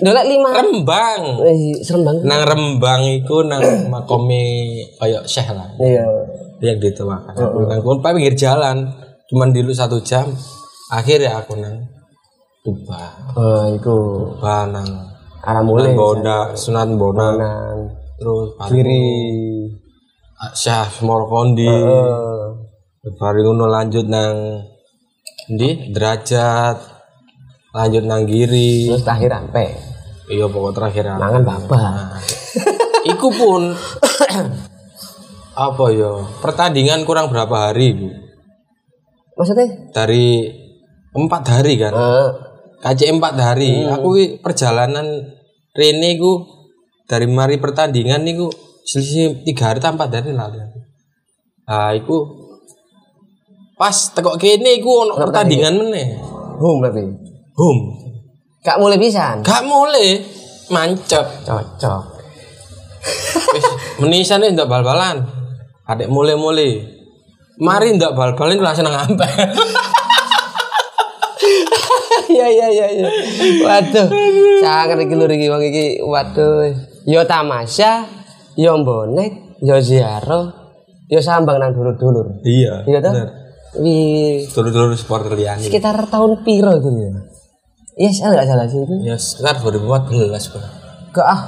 [0.00, 0.48] Dolek lima.
[0.56, 1.22] Rembang.
[1.44, 2.22] Eh, serem banget.
[2.24, 3.60] Nang Rembang iku nang
[3.92, 4.44] makome
[4.96, 5.68] kayak Syekh lah.
[5.76, 6.04] Iya.
[6.64, 7.34] Yang dituakan.
[7.34, 8.88] Aku nang kono pinggir jalan.
[9.28, 10.30] Cuman dulu satu jam.
[10.88, 11.84] Akhirnya aku nang
[12.64, 13.12] Tuba.
[13.36, 13.96] Oh, iku
[14.38, 14.88] Tuba nang.
[15.48, 17.78] Sunan Bonda, Sunan Bonang, Nang
[18.20, 19.00] terus kiri.
[20.54, 21.66] Syekh Morkondi.
[21.66, 22.27] Eh,
[23.16, 24.64] Bari ngono lanjut nang
[25.48, 25.94] ndi?
[25.94, 26.76] Derajat.
[27.72, 29.66] Lanjut nang giri terus terakhir sampai.
[30.28, 31.20] Iya pokok terakhir aku.
[31.24, 32.20] mangan bapak.
[33.12, 33.72] iku pun
[35.56, 36.12] apa ya?
[36.44, 38.08] Pertandingan kurang berapa hari bu?
[39.38, 39.94] Maksudnya?
[39.94, 40.50] dari
[41.14, 41.94] empat hari kan?
[41.94, 42.28] Eh,
[42.82, 43.86] KC empat hari.
[43.86, 45.06] Aku ki perjalanan
[45.72, 46.58] Rene ku
[47.08, 48.52] dari mari pertandingan niku
[48.88, 50.64] selisih tiga hari tanpa dari lalu
[51.68, 52.47] nah iku
[53.78, 56.18] pas tekok kene iku ono pertandingan meneh
[56.58, 57.02] hum berarti.
[57.54, 57.78] Boom.
[58.62, 59.40] Gak mulai pisan.
[59.46, 60.18] Gak mulai
[60.70, 61.24] mancep.
[61.46, 62.02] Cocok.
[63.54, 63.66] Wis
[64.02, 65.22] menisan ndak bal-balan.
[65.88, 66.84] Adek mulai-mulai.
[67.62, 69.26] Mari ndak bal-balan langsung nang ampe.
[72.28, 73.08] Iya iya iya iya.
[73.62, 74.06] Waduh.
[74.60, 76.02] Sangat iki lur iki wong iki.
[76.02, 76.68] Waduh.
[77.08, 78.04] Yo tamasya,
[78.58, 80.52] yo bonek, yo ziarah,
[81.08, 82.44] yo sambang nang dulur-dulur.
[82.44, 82.84] iya.
[82.84, 83.12] Iya toh?
[83.76, 85.60] Wih, Dulu-dulu supporter liani.
[85.60, 87.12] sekitar tahun piro itu ya?
[87.98, 88.94] Iya, saya nggak salah sih itu.
[89.04, 90.64] Ya sekitar 2014, Bang.
[91.10, 91.40] Ke ah,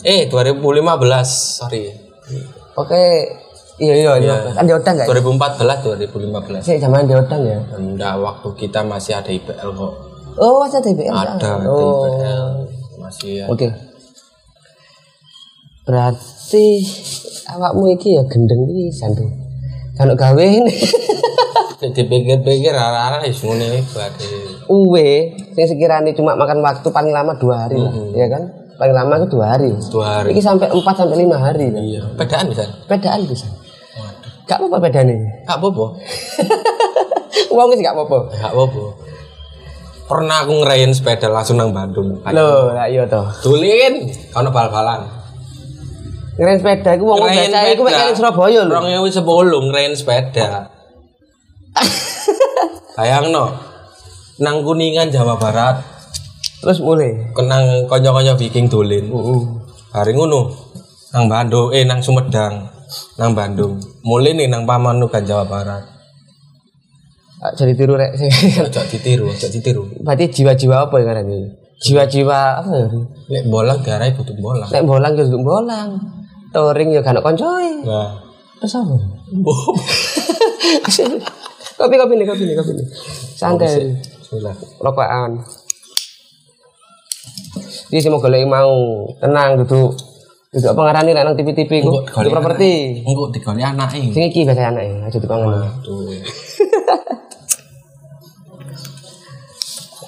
[0.00, 1.28] Eh, 2015,
[1.60, 1.90] sorry.
[2.72, 3.04] oke.
[3.76, 4.36] Iya iya iya.
[4.54, 5.04] Kan diodang nggak?
[5.04, 6.64] 2014 2015.
[6.64, 7.58] Saya zaman diodang ya.
[7.76, 9.92] Enggak, waktu kita masih ada IPL kok.
[10.38, 11.12] Oh, ada TBL.
[11.12, 12.08] Ada ada Oh.
[12.08, 12.44] IPL.
[12.96, 13.44] Masih ya.
[13.52, 13.68] Oke.
[15.84, 16.66] Berarti
[17.46, 19.28] awakmu iki ya gendeng iki santai.
[19.96, 20.72] Kalau gawe ini
[21.76, 24.26] Dipikir-pikir arah-arah wis ngene iku ade.
[24.66, 28.42] uwe sing sekiranya cuma makan waktu paling lama dua hari lah, ya kan?
[28.80, 29.70] Paling lama itu dua hari.
[29.92, 30.34] Dua hari.
[30.34, 31.80] Iki sampai empat sampai lima hari kan?
[31.84, 32.64] Iya, pedaan bisa.
[32.90, 33.46] Bedaan bisa.
[34.48, 35.16] Gak apa-apa bedane.
[35.46, 35.86] Gak apa-apa.
[37.54, 38.18] Uang sih gak apa-apa.
[38.34, 38.82] Gak apa-apa.
[40.06, 42.22] Pernah aku ngerayain sepeda langsung nang Bandung.
[42.30, 43.26] Loh, iya toh.
[43.42, 45.15] Tulin, kono bal-balan.
[46.36, 48.76] Ngeren sepeda iku wong baca iku mek kene Surabaya lho.
[48.76, 50.48] 2010 ngerayain sepeda.
[52.96, 53.52] Bayang no.
[54.36, 55.80] Nang Kuningan Jawa Barat,
[56.60, 57.32] Terus mulai.
[57.32, 59.08] kenang konyo-konyo Viking dolin.
[59.96, 60.52] Hari ngono
[61.16, 62.68] nang Bandung, eh nang Sumedang,
[63.16, 63.80] nang Bandung.
[64.04, 65.84] Mulai nih nang Pamanukan Jawa Barat.
[67.56, 68.12] Jadi tiru rek.
[68.68, 71.48] ojo ditiru ojo ditiru Berarti jiwa-jiwa apa ya karena ini?
[71.80, 72.86] Jiwa-jiwa apa ya?
[73.28, 75.88] lek bolang garai kudu bolang Nek bolang ya kudu bolang.
[76.56, 77.68] Touring ya gak ono koncoe.
[77.84, 78.16] nah
[78.56, 78.96] Terus apa?
[81.76, 82.86] kopi kopi nih kopi nih kopi nih.
[83.36, 83.92] Santai.
[84.80, 85.44] Rokokan.
[87.92, 88.72] Iki sih mau golek mau
[89.20, 89.92] tenang duduk
[90.48, 92.00] duduk apa ngarani lek nang TV-TV ku.
[92.00, 93.04] Duduk properti.
[93.04, 95.68] engko digolek anake Sing iki biasa anake aja dipangan.
[95.84, 96.08] tuh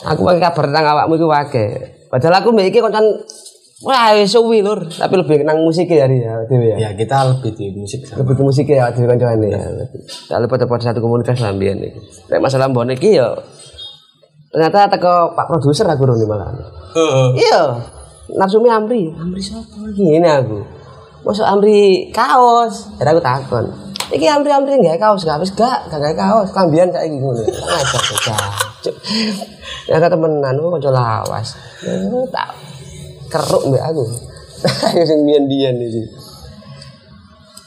[0.09, 1.67] Aku pakai kabar tentang awakmu iku wae.
[2.09, 3.05] Padahal aku mbek iki koncan
[3.87, 6.77] wah suwi lur, tapi lebih nang musik ya hari ya ya.
[6.83, 9.61] ya kita lebih di musik sama Lebih ke musik ya dhewe kancane ya.
[10.27, 12.01] Tak lupa pada satu komunitas lah mbiyen iki.
[12.27, 13.31] Nek masalah mbone iki ya
[14.49, 16.51] ternyata teko Pak produser aku rene malah.
[17.39, 17.63] Iya.
[18.29, 20.61] Nafsumi Amri, Amri sapa Gini aku.
[21.25, 22.93] Masuk Amri kaos.
[23.01, 23.65] Jadi aku takon.
[24.13, 26.49] Iki Amri Amri nggak kaos gak wis gak gak gawe kaos.
[26.53, 27.41] Kambian saiki ngono.
[27.41, 28.41] Ngajak bocah.
[29.89, 31.57] Ya kata temenan kok kanca lawas.
[32.29, 32.49] Tak
[33.29, 34.05] keruk mbak aku.
[34.89, 36.03] Ayo sing biyen-biyen iki.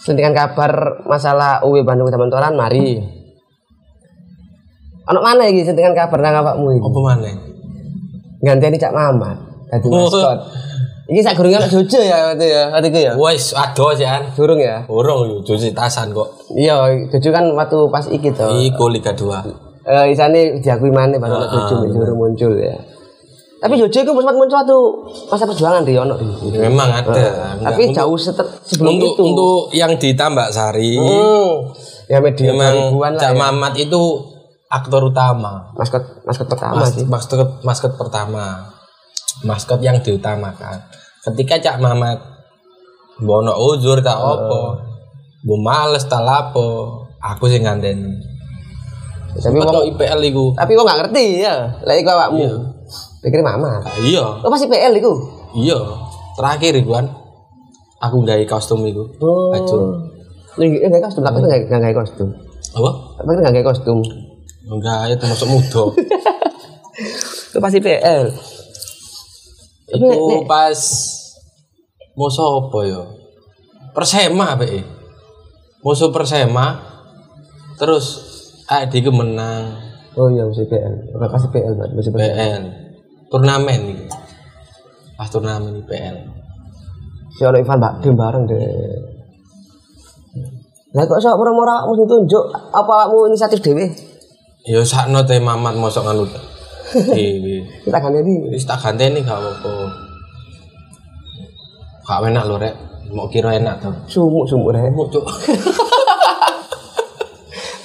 [0.02, 0.72] Suntikan kabar
[1.06, 2.98] masalah UW Bandung Taman Toran mari.
[5.04, 6.82] Anak mana iki suntikan kabar nang awakmu iki?
[6.82, 7.34] apa maneh
[8.42, 10.02] gantian Cak Mamat dadi Oh.
[10.02, 10.40] maskot.
[11.06, 13.12] Iki sak gurunge Jojo ya waktu ya, waktu itu ya.
[13.14, 14.82] wes ado sih an Durung ya.
[14.88, 18.48] urung yo cuci tasan kok Iya, Jojo kan waktu pas iki to.
[18.58, 19.28] iku Liga 2
[19.84, 22.74] Eh isane diakui maneh baru Jojo mek Jojo muncul ya.
[23.62, 24.78] Tapi Jojo itu sempat muncul waktu
[25.30, 26.18] masa perjuangan di ono.
[26.52, 27.14] memang ada
[27.54, 29.22] Enggak, Tapi untuk- jauh setet sebelum untuk itu.
[29.24, 31.70] untuk yang di Tambak Sari Hmm.
[32.08, 32.98] Ya media memang.
[33.16, 33.38] Cak Ya.
[33.40, 34.02] Mamat itu
[34.68, 37.06] aktor utama Maskot maskot pertama Mas, sih.
[37.06, 38.66] maskot maskot pertama
[39.42, 40.82] maskot yang diutamakan
[41.22, 42.18] ketika Cak Mamat
[43.20, 44.82] bono uzur tak opo
[45.40, 48.18] bu males tak lapo aku sih ngandeni
[49.34, 51.56] Tapi wong IPL iku tapi kok nggak ngerti ya.
[51.80, 52.44] Lah iku awakmu.
[53.22, 53.82] Pikir Mamat.
[53.82, 55.14] Ah, iya Oh pasti PL iku.
[55.54, 55.78] iya
[56.34, 57.06] terakhir iku kan
[58.00, 59.52] aku gawe kostum iku Oh.
[59.52, 59.78] baju
[60.54, 62.28] Ini enggak kostum, tapi enggak enggak kostum.
[62.72, 64.00] apa Tapi enggak kayak kostum.
[64.66, 65.84] enggak itu masuk muda
[67.48, 68.26] Itu pasti PL.
[69.88, 70.08] itu
[70.46, 70.80] pas
[72.14, 73.02] musuh apa ya
[73.92, 74.64] Persema apa
[75.82, 76.80] musuh Persema
[77.76, 78.06] terus
[78.66, 79.68] AD ke menang
[80.12, 81.12] Oh iya mesti PL.
[81.22, 81.72] Pasti PL.
[81.72, 82.20] Mesti PL.
[82.20, 82.64] PL
[83.32, 84.04] turnamen gitu
[85.16, 86.18] pas turnamen IPL
[87.32, 88.60] Si ono Ivan Mbak Dim bareng deh.
[90.92, 92.44] Lah kok sok murah-murah mesti tunjuk
[92.76, 93.88] apa awakmu inisiatif dhewe?
[94.62, 98.46] ya sakno teh mamat mosok nganu dewe Kita ini.
[98.54, 99.74] wis tak ganteni gak apa-apa
[102.06, 102.76] gak enak lho rek
[103.10, 104.86] mau kira enak tuh Sumuk-sumuk deh.
[104.94, 105.24] mau cuk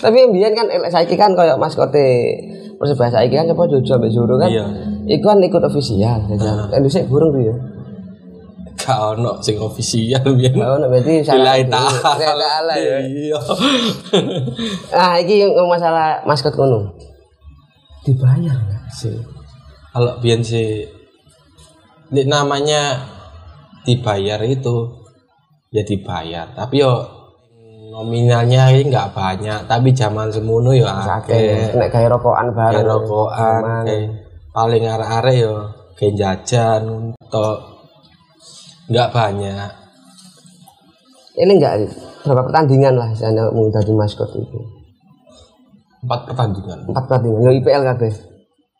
[0.04, 2.04] Tapi mbiyen kan elek saiki kan koyo maskote
[2.76, 4.52] Persebaya saiki kan coba Jojo ambek Zoro kan.
[4.52, 4.66] Iya.
[5.06, 6.18] Iku kan ikut ofisial.
[6.26, 7.56] Kan dhisik burung tuh ya.
[8.76, 11.58] gak ono sing ofisial biyen Lah ono berarti salah.
[11.58, 12.98] Ta'ala ya.
[13.02, 13.38] iya
[14.94, 16.92] Ah, iki masalah maskot ngono.
[18.02, 19.16] Dibayar enggak sih?
[19.90, 20.84] kalau biyen sih
[22.12, 23.00] namanya
[23.82, 24.92] dibayar itu
[25.72, 27.00] ya dibayar tapi yo
[27.88, 32.76] nominalnya ini nggak banyak tapi zaman semono ya akeh Nek gawe rokokan bareng.
[32.76, 34.25] kayak rokokan kayak
[34.56, 35.54] paling arek-arek yo
[35.92, 37.60] kayak jajan untuk
[38.88, 39.68] nggak banyak
[41.36, 41.92] Ini enggak
[42.24, 44.56] berapa pertandingan lah saya mau jadi maskot itu.
[46.00, 47.40] empat pertandingan Empat pertandingan.
[47.42, 48.12] Yo IPL kabeh.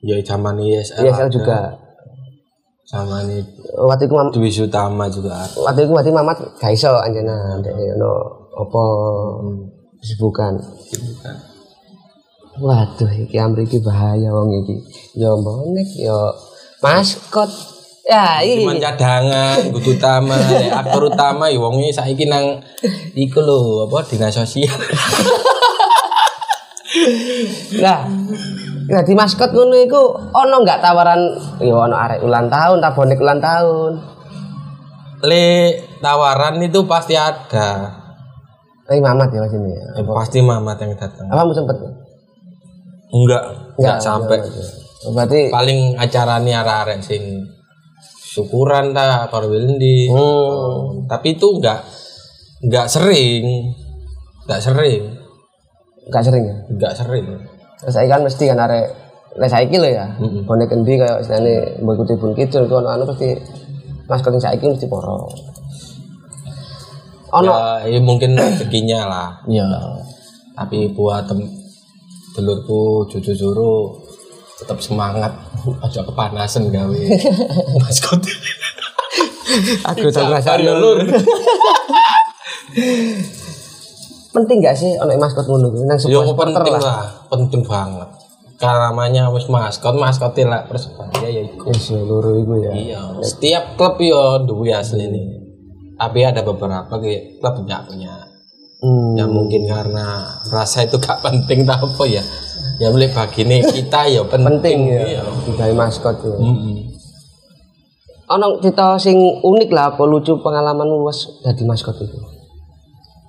[0.01, 1.59] ya zaman ISL, ISL ada, juga.
[2.87, 3.45] zaman ini
[3.77, 8.12] Waktu itu mam- Dwi Utama juga waktu itu berarti Mamat gak iso anjana ndek ono
[8.57, 8.83] apa
[9.99, 10.53] kesibukan.
[12.57, 14.77] Waduh, iki Amri iki bahaya wong iki.
[15.16, 16.33] Yo bonek, yo
[16.81, 17.49] maskot.
[18.07, 18.87] Ya, cuman iki.
[18.87, 20.38] cadangan kudu utama
[20.79, 22.62] aktor utama ya wong iki saiki nang
[23.19, 24.71] iku lho apa dinas sosial
[27.83, 28.07] Lah,
[28.87, 31.19] Nah, di maskot ngono iku ono enggak tawaran
[31.59, 33.92] yo ono arek ulang tahun, ta bonek ulang tahun.
[35.27, 37.90] le tawaran itu pasti ada
[38.87, 39.83] Tapi Mamat ya Mas ini ya.
[39.99, 41.75] Ya, pasti mamat yang datang Apa sempet?
[43.25, 43.45] Enggak.
[43.81, 44.39] Enggak sampai.
[45.07, 47.23] Oh, Berarti paling acara nih arek sing
[48.27, 51.81] syukuran ta korwilndi hmm, tapi itu enggak
[52.61, 53.73] enggak sering.
[54.45, 55.03] Enggak sering.
[56.07, 56.57] Enggak sering ya.
[56.69, 57.27] enggak sering.
[57.77, 60.07] Saya kan mesti kan arek Lah saiki lho ya.
[60.49, 63.37] Bonek endi kayak istilahnya mbok ikuti bun kidul ono anu pasti
[64.09, 65.29] maskot yang saiki mesti poro.
[67.37, 67.53] Ono
[67.85, 69.29] ya, ya mungkin rezekinya lah.
[69.45, 69.67] Ya.
[70.57, 71.45] tapi buat tem
[72.37, 73.96] dulurku cucu juru
[74.57, 75.33] tetap semangat
[75.85, 77.01] aja kepanasan gawe.
[77.83, 78.20] Maskot
[79.88, 81.01] Aku tak ngerasa ya lur
[84.37, 85.88] penting gak sih ono maskot ngono kuwi?
[85.88, 86.83] Nang yo sebuah penting lah.
[86.85, 87.05] lah.
[87.33, 88.09] Penting banget.
[88.61, 91.72] Karena namanya wis maskot maskot lah persebaya ya iku.
[91.72, 92.70] Wis yo loro iku ya.
[92.77, 95.25] iya setiap klub yo duwe asli nih
[95.96, 98.26] tapi ada beberapa klub nggak punya
[98.77, 99.17] Hmm.
[99.17, 102.21] ya mungkin karena rasa itu gak penting tak apa ya
[102.77, 105.01] ya boleh bagine kita ya penting, Penting ya.
[105.17, 105.23] iya.
[105.43, 106.37] Digawe maskot ya.
[106.37, 106.77] Mm-mm.
[108.29, 112.19] Ono cerita sing unik lah apa lucu pengalamanmu was dadi maskot itu.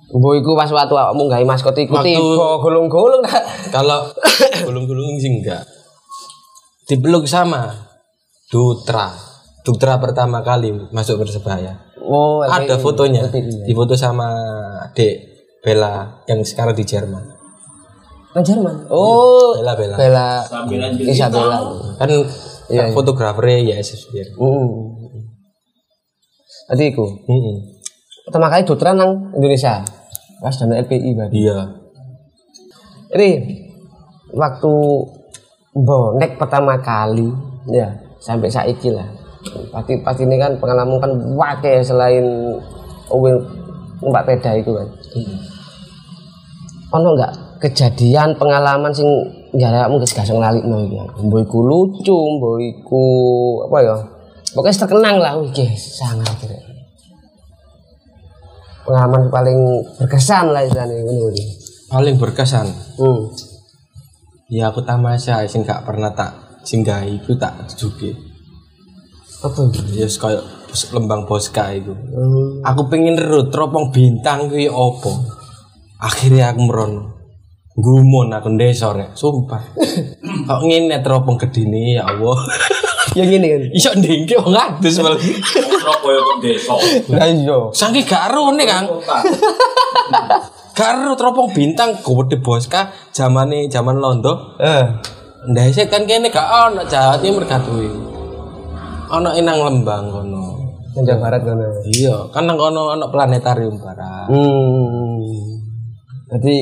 [0.08, 3.24] Mbok iku pas waktu awakmu gawe maskot iku Waktu- tiba gulung-gulung?
[3.70, 4.08] Kalau
[4.64, 5.64] gulung-gulung sih enggak.
[6.84, 7.72] Dipeluk sama
[8.48, 9.12] Dutra.
[9.60, 11.76] Dutra pertama kali masuk Persebaya.
[12.00, 12.80] Oh, Ada LPI.
[12.80, 13.20] fotonya.
[13.28, 13.64] LPI, ya.
[13.64, 14.28] Difoto sama
[14.92, 15.37] Dek
[15.68, 17.24] Bella yang sekarang di Jerman.
[18.32, 18.88] Nang Jerman.
[18.88, 19.96] Oh, Bella Bella.
[20.00, 20.28] Bella
[21.04, 21.60] Isabella.
[22.00, 22.08] Kan
[22.68, 22.92] Iya, iya.
[22.92, 24.28] fotografernya ya Sesbir.
[24.36, 24.68] Heeh.
[26.68, 27.04] Tadi iku.
[27.04, 27.56] Heeh.
[28.28, 29.80] Pertama kali Dutra nang Indonesia.
[30.44, 31.36] Pas dana LPI berarti.
[31.36, 31.58] Iya.
[33.16, 33.28] Ini
[34.36, 34.72] waktu
[35.72, 37.32] bonek pertama kali
[37.72, 37.88] ya
[38.20, 39.08] sampai saiki lah.
[39.72, 42.24] Pasti pasti ini kan pengalaman kan wake selain
[43.08, 43.40] Uwil
[44.04, 44.84] numpak peda itu kan.
[46.88, 49.04] Ono enggak kejadian pengalaman sing
[49.52, 50.96] jarakmu wis gak iso nglalikno iki.
[51.20, 53.04] Mbok iku lucu, mbok iku
[53.68, 53.96] apa ya?
[54.56, 56.56] Pokoknya terkenang lah wih sangat kira.
[58.88, 59.58] Pengalaman paling
[60.00, 61.44] berkesan lah istilahnya iki.
[61.92, 62.66] Paling berkesan.
[62.96, 63.28] Hmm.
[64.48, 68.16] Ya aku tamasya sing gak pernah tak singgah itu tak juga.
[69.44, 69.80] Apa itu?
[69.92, 70.44] Ya kayak
[70.96, 71.92] lembang boska itu.
[71.92, 72.64] Hmm.
[72.64, 75.37] Aku pengen rut teropong bintang kuwi opo.
[75.98, 77.02] Akhirnya aku merono.
[77.78, 79.62] Gumun aku ndesor rek, sumpah.
[80.50, 82.38] Kok ngene teropong gedine ya Allah.
[83.18, 83.62] Yang ini kan.
[83.74, 85.18] Iso ndengke wong adus malah.
[85.18, 86.74] Surabaya kok desa.
[87.08, 87.58] Lah iya.
[87.72, 88.84] Saking gak rone Kang.
[90.78, 94.54] Gak ero teropong bintang gede boska zamane zaman londo.
[94.62, 94.86] Eh.
[95.50, 97.90] Ndese kan kene gak ono Jawa Timur gak duwe.
[99.10, 100.44] Ono inang lembang kono.
[100.94, 101.58] Yang Jawa Barat kan.
[101.90, 104.30] Iya, kan nang kono ono planetarium barat.
[104.30, 105.57] Hmm.
[106.28, 106.56] Jadi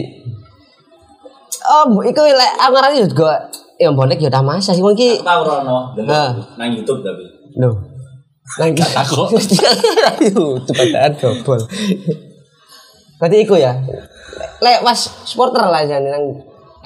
[1.66, 3.42] Oh, iku lek aku ngarani juga
[3.82, 5.18] yang bonek ya tamasa sih mungkin.
[5.18, 7.26] Tahu Rono, nang YouTube tapi.
[7.58, 7.74] Loh.
[8.62, 9.26] Lagi Aku.
[10.22, 11.58] Ayo, cepatan dobol.
[13.18, 13.74] Berarti iku ya.
[14.62, 14.94] Lek pas
[15.26, 16.24] supporter lah jane nang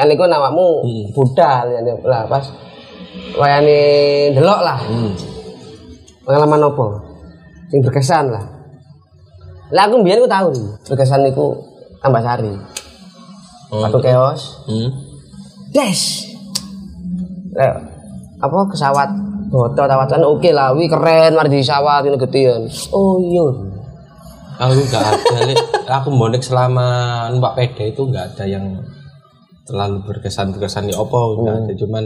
[0.01, 0.81] kan iku namamu
[1.13, 2.49] budal ya lah pas
[3.37, 3.81] wayane
[4.33, 4.81] delok lah.
[4.81, 5.13] Hmm.
[6.25, 6.87] Pengalaman apa?
[7.69, 8.45] Sing berkesan lah.
[9.71, 11.70] Lah aku mbiyen ku tahu nih, berkesan iku
[12.01, 12.53] tambah sari.
[13.71, 13.87] Oh.
[13.87, 14.91] Waktu keos, Hmm.
[15.71, 16.01] des.
[17.55, 17.73] Lek
[18.41, 19.09] apa pesawat
[19.53, 22.67] botol tawatan oke lah, wi keren mari di pesawat ini gedean.
[22.91, 23.47] Oh iya.
[24.61, 25.57] Aku nggak ada,
[25.89, 28.65] aku bonek selama numpak peda itu nggak ada yang
[29.65, 32.05] terlalu berkesan berkesan di opo nggak ada, cuman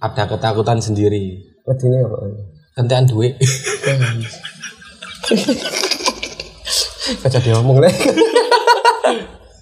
[0.00, 1.36] ada ketakutan sendiri.
[1.66, 2.16] Wedine apa?
[2.76, 3.34] Kentean duit.
[7.22, 7.94] Kaca diomong lek.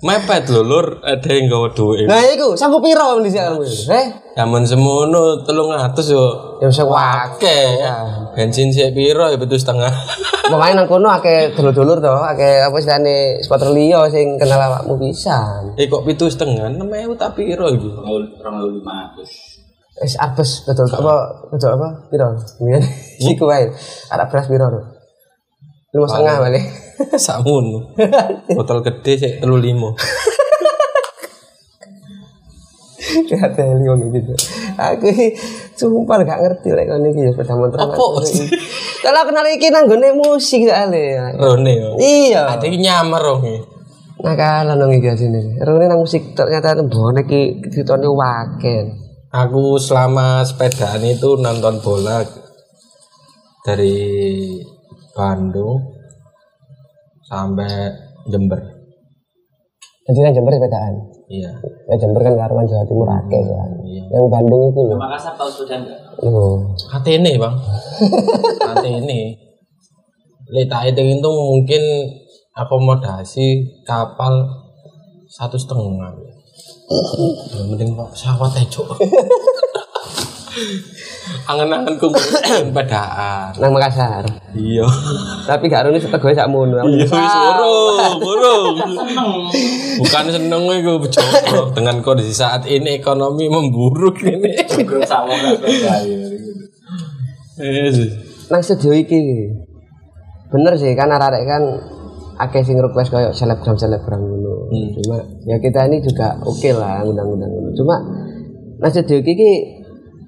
[0.05, 2.05] Mepet lho lur, ada yang gawa duit.
[2.05, 3.65] Nah iku sanggup piro di sini kamu?
[3.65, 4.07] Eh?
[4.37, 6.61] Zaman semono telung atus yo.
[6.61, 7.41] Ya bisa wak.
[7.41, 7.81] Oke,
[8.37, 9.89] bensin sih piro ya betul setengah.
[10.53, 15.73] Pemain nang kono akeh dulur-dulur to, akeh apa istilahne supporter liya sing kenal awakmu pisan.
[15.81, 17.89] eh kok pitu setengah, ewu tak piro ibu.
[18.05, 19.65] Orang lima ratus.
[20.05, 22.37] Wis arbes betul apa betul apa piro?
[23.25, 23.73] Iku wae.
[24.13, 24.69] Arab beras piro?
[25.97, 26.84] Lima setengah balik.
[27.17, 27.95] Sakmono.
[28.51, 29.95] Botol gede sih telu limo.
[33.35, 34.35] Teli wong gitu.
[34.75, 35.39] Aku iki
[35.79, 37.79] sumpah gak ngerti lek kon iki ya sepeda motor.
[39.05, 41.35] Kalau kenal iki nang gone musik soalnya.
[41.39, 41.91] Rone yo.
[42.01, 42.59] Iya.
[42.59, 43.43] Ada yang nyamar dong.
[44.25, 45.61] Nakalan dong iki asine.
[45.63, 48.85] Rene nang musik ternyata bonek iki ditone waken.
[49.35, 52.23] Aku selama sepedaan itu nonton bola
[53.67, 54.63] dari
[55.15, 55.94] Bandung
[57.35, 57.71] sampai
[58.31, 58.61] Jember.
[60.05, 60.95] Jadi nang Jember sepedaan.
[61.33, 61.51] Iya.
[61.89, 63.71] Ya Jember kan karuan Jawa Timur akeh kan.
[63.83, 64.05] Iya.
[64.13, 64.97] Yang Bandung itu lho.
[65.01, 65.99] Makassar tahu sepeda enggak?
[66.21, 66.77] Oh.
[67.09, 67.55] ini bang.
[69.01, 69.21] ini.
[70.53, 71.83] Lita itu itu mungkin
[72.53, 73.47] akomodasi
[73.83, 74.45] kapal
[75.27, 76.13] satu setengah.
[77.57, 78.85] Yang penting pak pesawat aja.
[81.45, 82.23] Angen-angen kumpul
[82.77, 83.51] pedaan.
[83.59, 84.25] nang Makassar.
[84.55, 84.87] Iya.
[85.45, 86.79] Tapi gak rene setego sak mono.
[86.87, 88.77] Iya wis urung, urung.
[90.01, 94.55] Bukan seneng iku bejogo dengan kondisi saat ini ekonomi memburuk ini.
[94.79, 96.31] Bayar.
[97.59, 97.97] Yes.
[98.51, 99.51] Nang studio iki.
[100.51, 101.63] Bener sih kan arek kan
[102.35, 104.71] akeh sing request koyo selebgram selebgram ngono.
[104.71, 107.71] Cuma ya kita ini juga oke lah ngundang-ngundang ngono.
[107.75, 107.97] Cuma
[108.83, 109.53] nang studio iki ki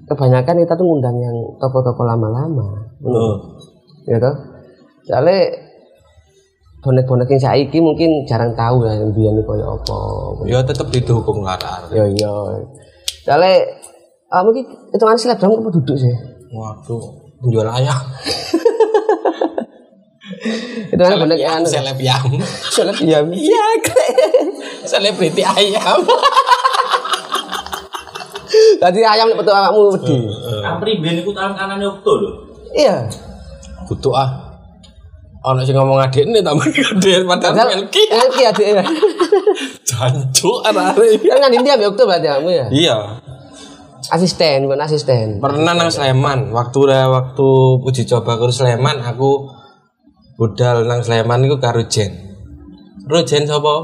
[0.07, 2.67] kebanyakan kita tuh ngundang yang toko-toko lama-lama.
[3.03, 3.35] Oh.
[4.07, 4.35] Ya toh?
[5.03, 5.51] Soalnya
[6.79, 9.99] bonek-bonek yang saiki mungkin jarang tahu ya yang biyen koyo apa.
[10.47, 11.91] Ya tetep didukung lah Kak.
[11.91, 12.31] Ya iya.
[13.27, 13.67] Soalnya
[14.31, 14.63] ah mungkin
[14.95, 16.15] itu kan selebgram apa duduk sih?
[16.55, 17.03] Waduh,
[17.43, 17.99] penjual ayam.
[20.87, 21.67] Itu kan bonek yang anu.
[21.67, 22.39] Seleb ayam.
[22.75, 23.19] Seleb ya.
[23.23, 23.65] Iya,
[24.87, 25.99] Selebriti ayam.
[28.77, 30.17] Tadi ayam nek petuk awakmu wedi.
[30.61, 32.31] Apri ben iku tangan kanane Okto lho.
[32.73, 33.09] Iya.
[33.89, 34.29] Butuh ah.
[35.47, 38.03] Ono sing ngomong adik ini tambah gede padahal Melki.
[38.11, 38.83] Melki adike.
[39.87, 41.23] Jancuk arek.
[41.23, 42.65] Kan ngandini dia ambek Oktober berarti kamu ya.
[42.67, 42.97] Iya.
[44.07, 45.27] Asisten, bukan asisten.
[45.43, 47.49] Pernah nang Sleman, waktu waktu
[47.83, 49.51] uji coba ke Sleman aku
[50.39, 52.11] budal nang Sleman iku karo Jen.
[53.07, 53.75] Ro Jen sapa?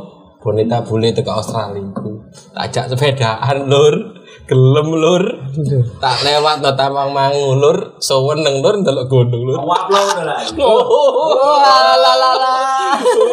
[0.43, 2.19] Bonita bule teko Australia iku.
[2.51, 3.95] Tak ajak sepedaan lur.
[4.43, 5.23] Gelem lur.
[6.03, 9.57] Tak lewat no tamang mangu lur, seweneng lur ndelok gunung lur.
[9.63, 10.43] Upload lah.
[10.59, 10.83] Oh,
[11.39, 12.43] Wah, la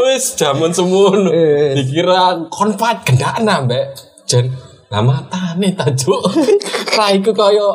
[0.07, 1.31] wis jaman semono.
[1.75, 3.91] Dikira konfat gendaan ambek
[4.27, 4.55] Jen.
[4.91, 6.23] Lah matane tajuk.
[6.99, 7.75] Raiku koyo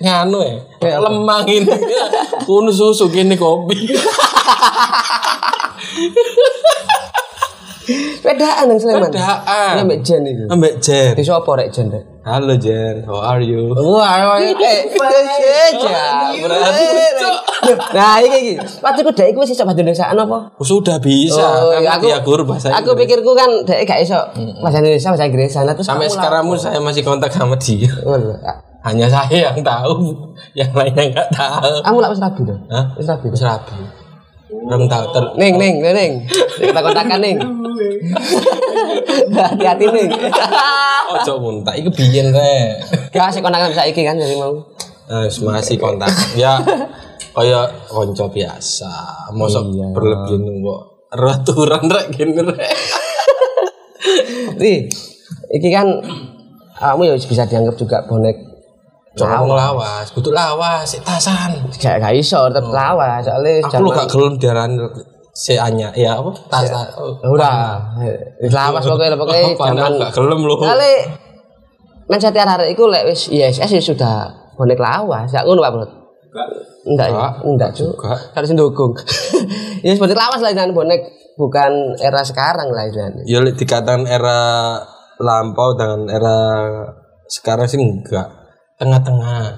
[0.00, 1.00] nganu ya.
[1.00, 1.68] Lemang ini.
[2.46, 3.88] Kuno susu kene kopi.
[8.20, 9.08] Pedaan nang Sleman.
[9.08, 9.72] Pedaan.
[9.76, 10.44] Ini ambek Jen itu.
[10.50, 11.12] Ambek Jen.
[11.14, 12.15] Di sopo rek Jen rek?
[12.26, 13.70] Halo Jen, how are you?
[13.70, 16.02] Wah, eh, itu aja.
[17.94, 18.54] Nah, iki iki.
[18.82, 20.50] Waktu ku dek iku wis iso bahasa Indonesia apa?
[20.58, 23.14] Oh, Sudah bisa, Oh, kan iya, aku, ya guru bahasa Aku Inggris.
[23.14, 24.18] pikirku kan dek gak iso
[24.58, 25.54] bahasa Indonesia, bahasa Inggris.
[25.54, 27.94] Nah, terus Sampai sekarang pun saya masih kontak sama dia.
[28.02, 28.34] Oh, lho.
[28.82, 30.14] Hanya saya yang tahu,
[30.58, 31.78] yang lainnya nggak tahu.
[31.86, 32.58] Kamu lah wis rabi dong.
[32.70, 32.90] Hah?
[32.98, 33.26] Wis rabi.
[33.30, 33.74] Wis rabi.
[34.66, 36.12] Belum tahu ter ning, ning, ning.
[36.58, 37.38] Kita kontakan ning.
[39.30, 40.10] Hati-hati ning.
[41.14, 42.82] Ojo muntah, itu biyen rek.
[43.14, 44.58] Gak sih kontakan saiki kan jadi mau.
[45.06, 46.10] Eh, masih kontak.
[46.34, 46.58] Ya
[47.30, 48.90] kaya konco biasa.
[49.30, 49.86] Mosok Iya.
[49.94, 50.82] berlebihan kok.
[51.14, 52.74] Raturan rek gini rek.
[55.46, 55.86] Iki kan
[56.76, 58.55] kamu ya bisa dianggap juga bonek
[59.16, 61.56] Coba ngelawas, butuh lawas, si tasan.
[61.72, 64.76] gak gak iso tetep lawas soalnya Aku lu gak gelem diaran
[65.32, 66.28] si Anya, ya apa?
[66.52, 66.84] Tasan.
[67.00, 67.56] Oh, Ya udah
[68.36, 70.54] wis lawas pokoknya pokoknya Padahal zaman gak gelem lu.
[70.54, 70.92] kali
[72.06, 74.16] mindset arek iku lek wis ISS ya sudah
[74.54, 75.32] bonek lawas.
[75.32, 75.84] Gak ngono Pak Bro?
[76.86, 77.08] Enggak.
[77.08, 78.12] enggak Enggak, juga.
[78.36, 78.92] harus ndukung.
[79.84, 81.00] Ya bonek lawas lah jangan bonek
[81.36, 84.76] bukan era sekarang lah itu Ya dikatakan era
[85.16, 86.36] lampau dengan era
[87.24, 88.44] sekarang sih enggak.
[88.76, 89.56] Tengah-tengah.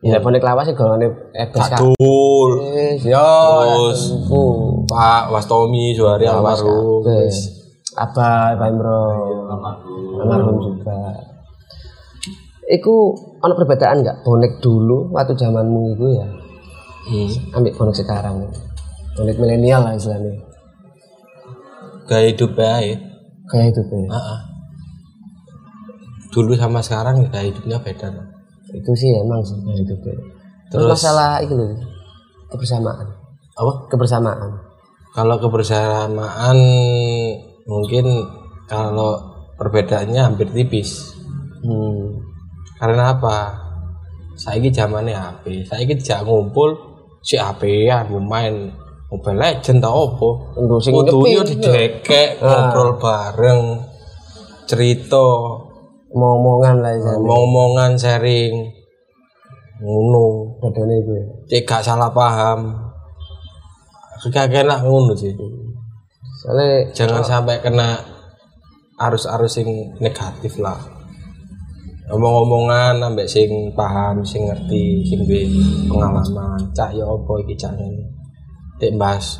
[0.00, 2.50] ya bonek lawas sih golongan ebes Betul.
[3.04, 3.28] yo
[3.60, 4.00] Terus
[4.88, 7.04] Pak Wastomi Suhari almarhum.
[7.04, 7.36] Wes.
[7.92, 9.04] Apa, Pak Imro?
[10.16, 11.20] Almarhum juga.
[12.64, 12.94] Iku
[13.36, 16.26] ono perbedaan nggak bonek dulu waktu zamanmu itu ya,
[17.00, 17.28] Hmm.
[17.52, 18.46] ambil bonek sekarang,
[19.12, 20.38] bonek milenial lah istilahnya,
[22.06, 22.98] Gaya hidup baik.
[23.46, 24.06] kayak itu ya.
[24.06, 24.38] Ah, ah.
[26.30, 28.06] Dulu sama sekarang gaya hidupnya beda.
[28.70, 30.14] Itu sih emang sih kayak itu ya.
[30.70, 31.74] Terus, Terus- masalah itu loh,
[32.46, 33.06] kebersamaan,
[33.58, 33.72] Apa?
[33.90, 34.50] kebersamaan.
[35.10, 36.58] Kalau kebersamaan
[37.66, 38.06] mungkin
[38.64, 39.18] kalau
[39.58, 41.18] perbedaannya hampir tipis.
[41.66, 42.14] Hmm.
[42.78, 43.50] Karena apa?
[44.38, 45.66] Saiki zamannya HP.
[45.66, 46.72] Saiki tidak ngumpul
[47.20, 48.70] si HP-an mau main
[49.10, 50.28] Mobile Legend tau apa?
[50.54, 52.70] Kudunya didekek, Ah.
[52.70, 53.60] ngobrol bareng,
[54.64, 55.26] cerita,
[56.10, 57.22] Omong-omongan lah istilahnya.
[57.22, 58.54] ngomong-ngomongan sharing,
[59.78, 60.58] ngono.
[60.58, 61.24] Bedanya itu ya.
[61.46, 62.74] Cek gak salah paham.
[64.20, 65.32] Kekagen lah ngono sih.
[66.42, 67.96] Soalnya Jangan sampai kena
[69.00, 69.68] arus-arus sing
[70.02, 70.76] negatif lah.
[72.10, 75.46] Omong-omongan ambek sing paham, sing ngerti, sing duwe
[75.86, 76.58] pengalaman.
[76.74, 78.02] Cak ya apa iki ngene.
[78.82, 79.38] Tek bahas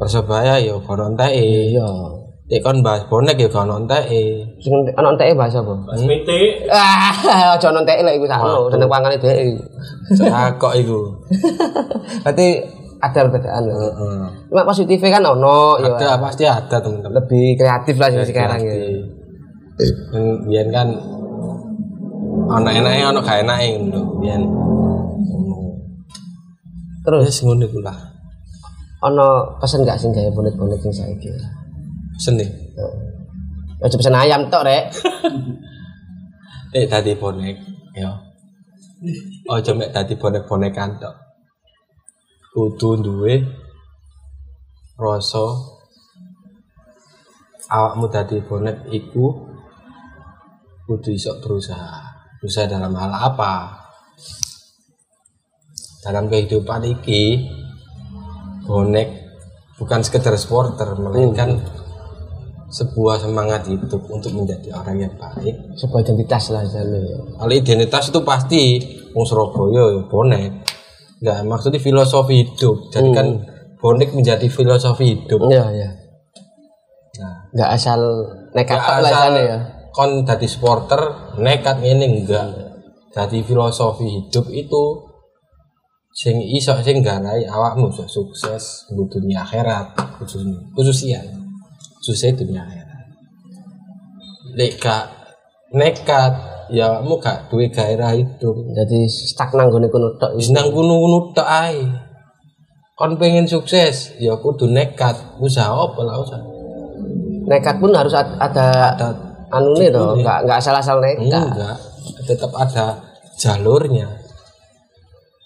[0.00, 1.76] Persebaya ya kono enteke.
[1.76, 2.19] iya.
[2.50, 4.42] Tek kon bahas bonek ya kono enteke.
[4.58, 5.70] Sing ana entek bahasa apa?
[5.86, 6.30] Pas PT
[6.66, 7.14] Ah,
[7.54, 9.54] aja nontek lek iku sakno, seneng pangane dhek.
[10.18, 10.98] Cakok iku.
[12.26, 12.46] Berarti
[12.98, 13.62] ada perbedaan.
[13.64, 13.74] ya.
[13.78, 14.18] Heeh.
[14.50, 15.94] Cuma positifnya kan ono ya.
[15.94, 17.22] Ada pasti ada teman-teman.
[17.22, 18.74] Lebih kreatif lah sih sekarang ya.
[20.10, 20.88] Dan biar kan
[22.50, 24.42] Ono enake ono gak enake ngono biyen.
[27.06, 27.94] Terus ngono iku lah.
[29.00, 31.30] ono pesen gak sing gawe bonek-bonek sing saiki?
[32.20, 32.44] Seni.
[33.80, 34.84] Ya aja pesen ayam tok, Rek.
[36.70, 37.58] Eh dadi bonek
[37.98, 38.14] ya.
[39.50, 41.16] Ojo mek dadi bonek-bonekan tok.
[42.54, 43.42] Kudu duwe
[44.94, 45.50] rasa
[47.74, 49.50] awakmu dadi bonek iku
[50.86, 52.06] kudu iso berusaha.
[52.38, 53.82] Berusaha dalam hal apa?
[56.06, 57.50] Dalam kehidupan iki
[58.62, 59.08] bonek
[59.74, 61.79] bukan sekedar supporter melainkan
[62.70, 65.74] sebuah semangat hidup untuk menjadi orang yang baik.
[65.74, 67.02] Sebuah identitas lah jane.
[67.34, 68.62] kalau identitas itu pasti
[69.10, 70.50] wong Surabaya ya bonek.
[71.20, 72.94] Nggak maksudnya filosofi hidup.
[72.94, 73.42] Jadikan
[73.82, 75.50] bonek menjadi filosofi hidup.
[75.50, 75.90] Iya, iya.
[77.18, 77.36] nah.
[77.50, 78.00] Enggak asal
[78.54, 79.58] nekat nggak lah asal jane ya.
[79.90, 81.00] kon jadi supporter
[81.42, 82.46] nekat ngene enggak
[83.10, 84.82] jadi filosofi hidup itu
[86.14, 91.22] sing iso sing garai awakmu sukses di dunia akhirat khususnya khususnya
[92.00, 92.88] khususnya dunia akhirat
[94.56, 95.04] lek gak
[95.70, 96.32] nekat
[96.70, 100.38] ya awakmu gak duwe gairah hidup Jadi stuck nang gone kono tok.
[100.38, 101.82] Wis nang kuno-kuno tok ae.
[102.94, 105.16] Kon pengen sukses, ya kudu nekat.
[105.42, 106.42] Usaha apa lah usaha.
[107.48, 109.08] Nekat pun harus ad- ada Ada
[109.50, 111.26] anu nih toh, enggak enggak asal-asal nekat.
[111.26, 111.76] enggak,
[112.28, 113.02] tetap ada
[113.34, 114.06] jalurnya.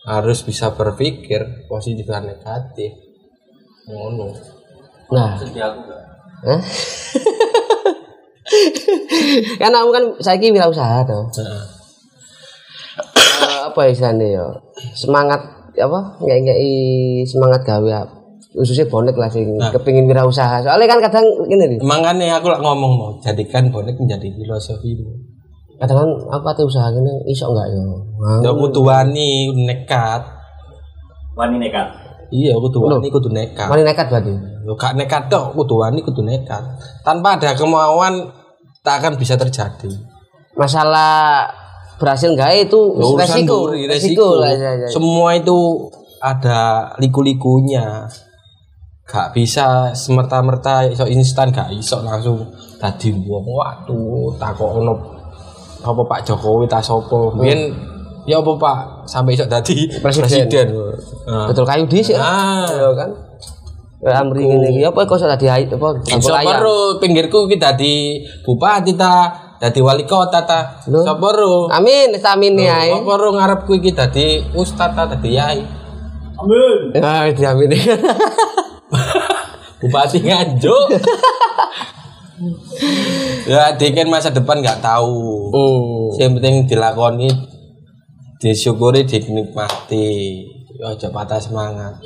[0.05, 2.93] Harus bisa berpikir positif dan negatif.
[3.89, 4.29] Ngono.
[5.09, 6.04] Nah, aku gak.
[6.45, 6.61] Hah?
[9.61, 11.25] kan kamu kan saiki wirausaha toh.
[11.41, 11.65] Heeh.
[13.35, 14.47] Eh, apa istilahnya ya?
[14.95, 15.41] Semangat
[15.75, 16.01] apa?
[16.23, 17.91] Ngekei semangat gawe
[18.55, 20.63] khususnya bonek lah sing kepingin wirausaha.
[20.63, 25.35] Soalnya kan kadang gini nih, Makanya aku lah ngomong mau jadikan bonek menjadi filosofimu.
[25.75, 27.83] kadang kan aku ate usaha gini iso enggak ya?
[28.23, 30.23] Wah, Ya wani nekat.
[31.35, 32.04] Wani nekat.
[32.33, 33.69] Iya, kudu wani kudu nekat.
[33.69, 34.33] Mari nekat berarti.
[34.65, 36.63] Yo gak nekat tok, kudu wani kudu nekat.
[37.05, 38.33] Tanpa ada kemauan
[38.85, 39.91] tak akan bisa terjadi.
[40.55, 41.49] Masalah
[41.97, 44.89] berhasil enggak itu Ya, urusan resiko, duri, resiko lah ya, ya.
[44.91, 45.89] Semua itu
[46.21, 48.09] ada liku-likunya.
[49.05, 52.41] Gak bisa semerta-merta iso instan gak iso langsung
[52.81, 54.95] tadi wong waduh takok ono
[55.85, 57.37] apa Pak Jokowi ta sapa.
[57.37, 57.69] Biyen
[58.25, 60.49] ya apa Pak sampai iso dadi Presiden.
[60.49, 60.67] presiden.
[61.29, 61.47] Nah.
[61.49, 62.17] Betul kayu di sih.
[62.17, 62.69] Ah.
[62.69, 63.11] Ya kan.
[64.05, 66.45] Ya amri ngene iki apa kok iso dadi apa ayam.
[66.45, 70.85] baru pinggirku kita di bupati ta, dadi wali kota ta.
[70.85, 71.73] Sapa ro?
[71.73, 72.93] Amin, amin ya.
[72.93, 75.65] Apa ro ngarepku iki dadi ustaz ta dadi yai.
[76.35, 76.93] Amin.
[76.93, 77.73] Ya, diamin.
[79.85, 80.97] Bupati Nganjuk.
[83.53, 85.53] ya, dikin masa depan nggak tahu.
[85.53, 86.17] Hmm.
[86.17, 87.29] Yang penting dilakoni,
[88.45, 90.09] disyukuri, dinikmati.
[90.77, 91.97] Ya, aja patah semangat.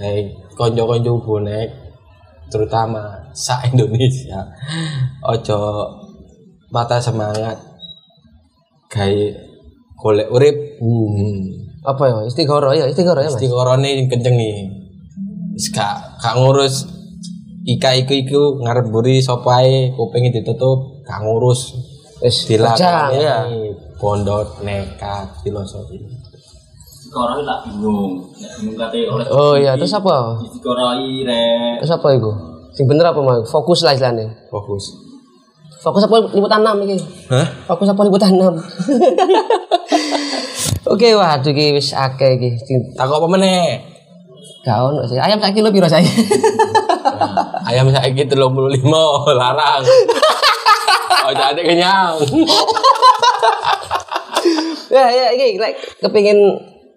[0.00, 1.68] Hei, konco-konco bonek,
[2.48, 4.48] terutama sa Indonesia.
[5.28, 5.60] Ojo
[6.72, 7.60] patah semangat.
[8.88, 9.44] Kayak
[10.00, 10.56] golek urip.
[10.80, 11.68] Hmm.
[11.84, 12.16] Apa ya?
[12.24, 13.28] Istighoro ya, istighoro ya.
[13.28, 14.72] Istiqorone yang kenceng nih.
[15.74, 16.86] Gak gak ngurus
[17.66, 21.74] ika iku iku ngarep buri sapa ae kuping ditutup gak ngurus
[22.22, 23.46] Wis dilakoni ya.
[23.98, 25.98] Pondok nekat filosofi
[27.08, 28.20] Sekarang lah bingung.
[28.36, 29.24] Nek bingung kate oleh.
[29.32, 30.36] Oh iya, terus apa?
[30.44, 31.80] Dikorai rek.
[31.80, 32.30] Terus apa iku?
[32.76, 33.40] Sing bener apa mau?
[33.48, 34.28] Fokus lah istilahnya.
[34.52, 34.92] fokus
[35.80, 36.98] Fokus apa liputan 6 iki?
[37.32, 38.50] hah Fokus apa liputan 6?
[40.92, 42.50] Oke, waduh iki wis akeh iki.
[42.92, 43.80] Takut apa meneh
[44.66, 45.16] Gak ono sih.
[45.16, 46.04] Ayam sak kilo piro saya?
[47.68, 48.80] ayam saiki 35
[49.40, 49.82] larang
[51.28, 52.16] oh jadi kenyang
[54.88, 56.38] ya ya iki lek kepengin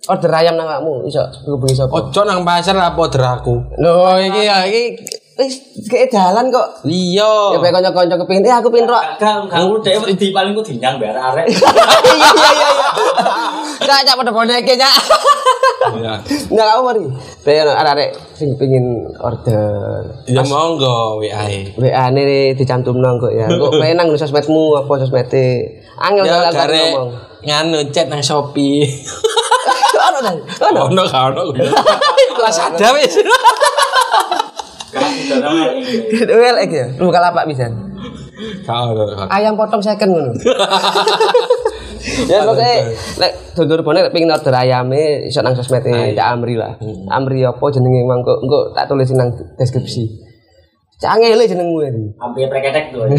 [0.09, 1.93] order ayam nang kamu iso hubungi sapa?
[1.93, 4.97] ojo nang pasar apa deraku Lho iki ya iki
[5.41, 5.57] wis
[5.89, 6.85] kayak dalan kok.
[6.85, 9.03] iya Ya bae kanca-kanca kepengin eh aku pengen rok.
[9.17, 11.49] Kang, kamu dhewe di paling ku dinyang bayar arek.
[12.11, 12.87] Iya iya iya iya.
[13.81, 14.95] Gak cak pada boneke cak.
[15.97, 16.13] ya
[16.47, 17.03] Nggak kamu mari.
[17.41, 18.85] Bae ono arek sing pengin
[19.17, 20.05] order.
[20.29, 21.73] ya monggo WA e.
[21.75, 23.49] WA ini dicantumno kok ya.
[23.49, 25.81] Kok pengen nang sosmedmu apa sosmede.
[25.97, 27.09] Angel ya angel gare ngomong.
[27.41, 28.85] nganu chat nang Shopee
[30.11, 30.33] Ono ta?
[30.65, 30.89] Ono.
[30.89, 31.43] ono gak ono
[32.33, 33.13] kelas ada wis
[36.27, 36.85] Well ek ya.
[36.97, 37.67] Lu lapak bisa.
[39.29, 40.31] Ayam potong second ngono.
[42.31, 46.57] ya pokoknya lek dulur bonek lek pengen order ayame iso nang sosmed e Cak Amri
[46.57, 46.73] lah.
[47.13, 50.09] Amri apa jenenge mang kok engko tak tulisin nang deskripsi.
[50.97, 52.05] Cak angel jenengmu ini.
[52.17, 53.05] Hampir preketek tuh.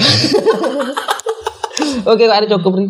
[2.10, 2.86] Oke kok ada cukup ri.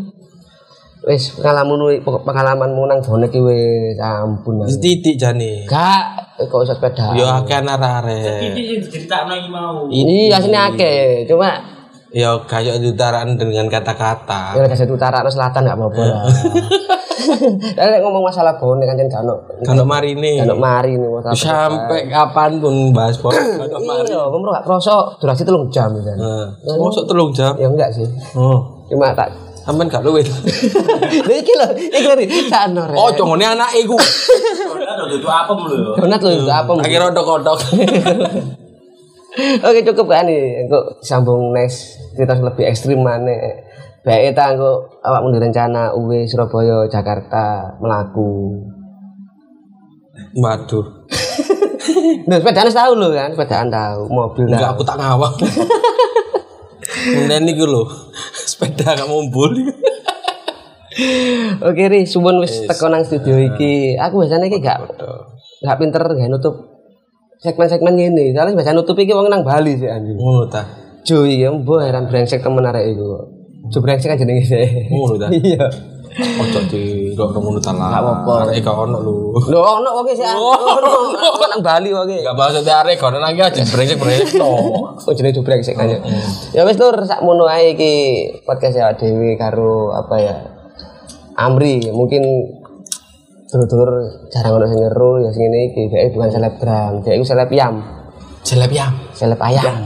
[1.03, 4.63] Wis pengalamanmu pengalamanmu nang bonek iki wis ampun.
[4.63, 5.67] Wis titik jane.
[5.67, 6.03] Gak
[6.39, 7.11] kok iso sepeda.
[7.19, 8.55] Yo akeh arek-arek.
[8.55, 9.87] Ini diceritakan lagi mau.
[9.91, 11.51] Ini asline akeh, cuma
[12.13, 14.53] Yo kayak diutaraan dengan kata-kata.
[14.53, 16.23] ya kasih utara atau selatan gak apa-apa lah.
[17.73, 19.35] Tapi nek ngomong masalah bonek kan kan ono
[19.65, 20.45] Kalau marine.
[20.45, 23.33] ono mari nih mau sampai kapan pun bahas pon.
[23.33, 24.13] Kalau mari.
[24.13, 26.17] Iya, kamu gak kroso durasi telung jam kan.
[26.21, 26.47] Nah,
[26.79, 27.57] masuk telung jam.
[27.57, 28.05] Ya enggak sih.
[28.37, 28.61] Oh,
[28.93, 29.33] Cuma tak
[29.63, 30.27] sampean gak luwih.
[31.29, 32.15] Lha iki lho, iki lho
[32.51, 32.99] sakno rek.
[32.99, 33.97] Oh, congone anake iku.
[33.97, 35.95] Ada tuh apa mulu?
[35.97, 36.71] Donat lho itu apa?
[36.83, 37.59] Akhirnya odok-odok.
[39.65, 43.33] Oke cukup kan nih, untuk sambung next cerita lebih ekstrim mana?
[44.03, 48.61] Baik ta engko awakmu rencana UW Surabaya Jakarta melaku.
[50.37, 50.87] Waduh.
[52.23, 55.35] Nah, sepedaan tahu lho kan, sepedaan tahu, mobil Enggak aku tak ngawang.
[57.11, 57.83] Kemudian iku lho.
[58.63, 59.51] Sepeda gak mumpul.
[61.67, 63.99] Oke ri, suwun wis teko nang studio iki.
[63.99, 64.87] Aku biasanya iki gak
[65.67, 66.55] gak pinter gak nutup
[67.43, 68.31] segmen-segmen ngene.
[68.31, 70.15] Soalnya biasa nutup iki wong nang Bali sih anjing.
[70.15, 70.63] Ngono ta.
[71.03, 73.27] Jo iya mbok heran brengsek temen arek iku.
[73.75, 74.87] Jo brengsek aja jenenge sih.
[74.95, 75.27] Ngono ta.
[75.35, 75.67] Iya.
[76.13, 77.89] Ojo di rok ngono ta lah.
[77.89, 78.33] Gak apa-apa.
[78.53, 79.15] Arek gak ono lho.
[79.49, 80.29] Lho ono wong sih.
[80.29, 84.53] Ono ono nang Bali wong Gak bahas ada arek kono lagi aja brengsek-brengsek to.
[85.09, 85.97] Oh jenenge brengsek aja.
[86.53, 87.93] Ya wis lur sakmono ae iki
[88.45, 90.35] podcast ya Dewi karo apa ya?
[91.41, 92.23] Amri mungkin
[93.53, 93.93] dulur-dulur
[94.33, 97.85] jarang ono sing ngeru ya sing ngene iki dhek bukan selebgram, dhek iku seleb yam,
[98.45, 98.89] Jelek ya.
[99.13, 99.77] seleb ayam.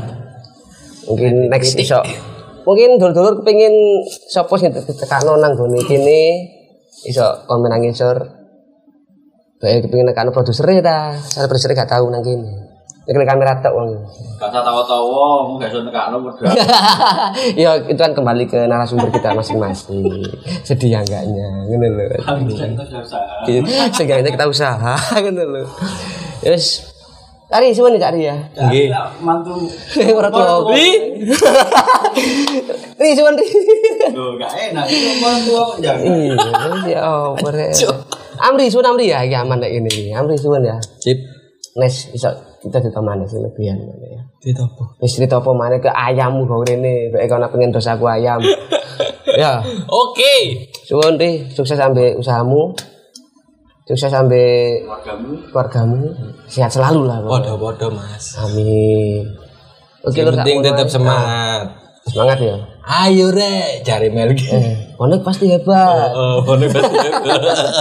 [1.07, 2.03] Mungkin next iso.
[2.67, 6.51] Mungkin dulur-dulur kepengin sapa sing ditekakno nang gone kene
[7.07, 8.19] iso komen nang ngisor.
[9.63, 12.75] Dhek kepengin nekakno produser ta, saya produser gak tau nang kene.
[13.07, 13.91] Nek kamera tok wong.
[14.43, 16.51] Kata tawa-tawa, mau gak iso nekakno berdua.
[17.63, 20.03] ya itu kan kembali ke narasumber kita masing-masing
[20.67, 22.07] sedih ya enggaknya ngono lho
[23.95, 25.63] seenggaknya kita usaha ngono lho
[26.43, 26.96] yes
[27.47, 28.35] Cari suwun nih cari ya.
[28.59, 28.91] Nggih.
[29.23, 29.55] Mantu.
[30.19, 30.75] Ora tuwa.
[30.75, 30.99] Ri
[33.39, 33.47] ri.
[34.11, 34.85] Loh, gak enak.
[34.91, 36.03] Itu mantu jangan.
[36.83, 37.07] Iya,
[37.39, 37.71] ya rek.
[38.43, 40.11] Amri suwun Amri ya, iki aman nek ini.
[40.11, 40.75] Amri suwun ya.
[40.99, 41.17] Sip.
[41.77, 42.33] Nes iso
[42.65, 44.23] kita ditemani sih lebihan ngono ya.
[44.43, 44.99] Itu apa?
[44.99, 48.41] Wis cerita apa maneh ke ayammu kok rene, nek kono pengen dosaku ayam.
[49.43, 50.67] ya, Oke.
[50.89, 52.75] suwun ri, sukses sampai usahamu.
[53.87, 55.31] Sukses sampai Keluargamu.
[55.47, 56.03] keluargamu.
[56.51, 57.23] Sehat selalu lah.
[57.23, 57.55] pokoknya.
[57.55, 58.35] Bodoh-bodoh, Mas.
[58.35, 59.23] Amin.
[60.03, 61.63] Oke, Yang lur, penting tetap semangat.
[62.03, 62.55] Semangat ya.
[62.83, 64.31] Ayo rek, cari Mel.
[64.31, 66.11] Eh, Konek pasti hebat.
[66.11, 66.67] Oh, bodoh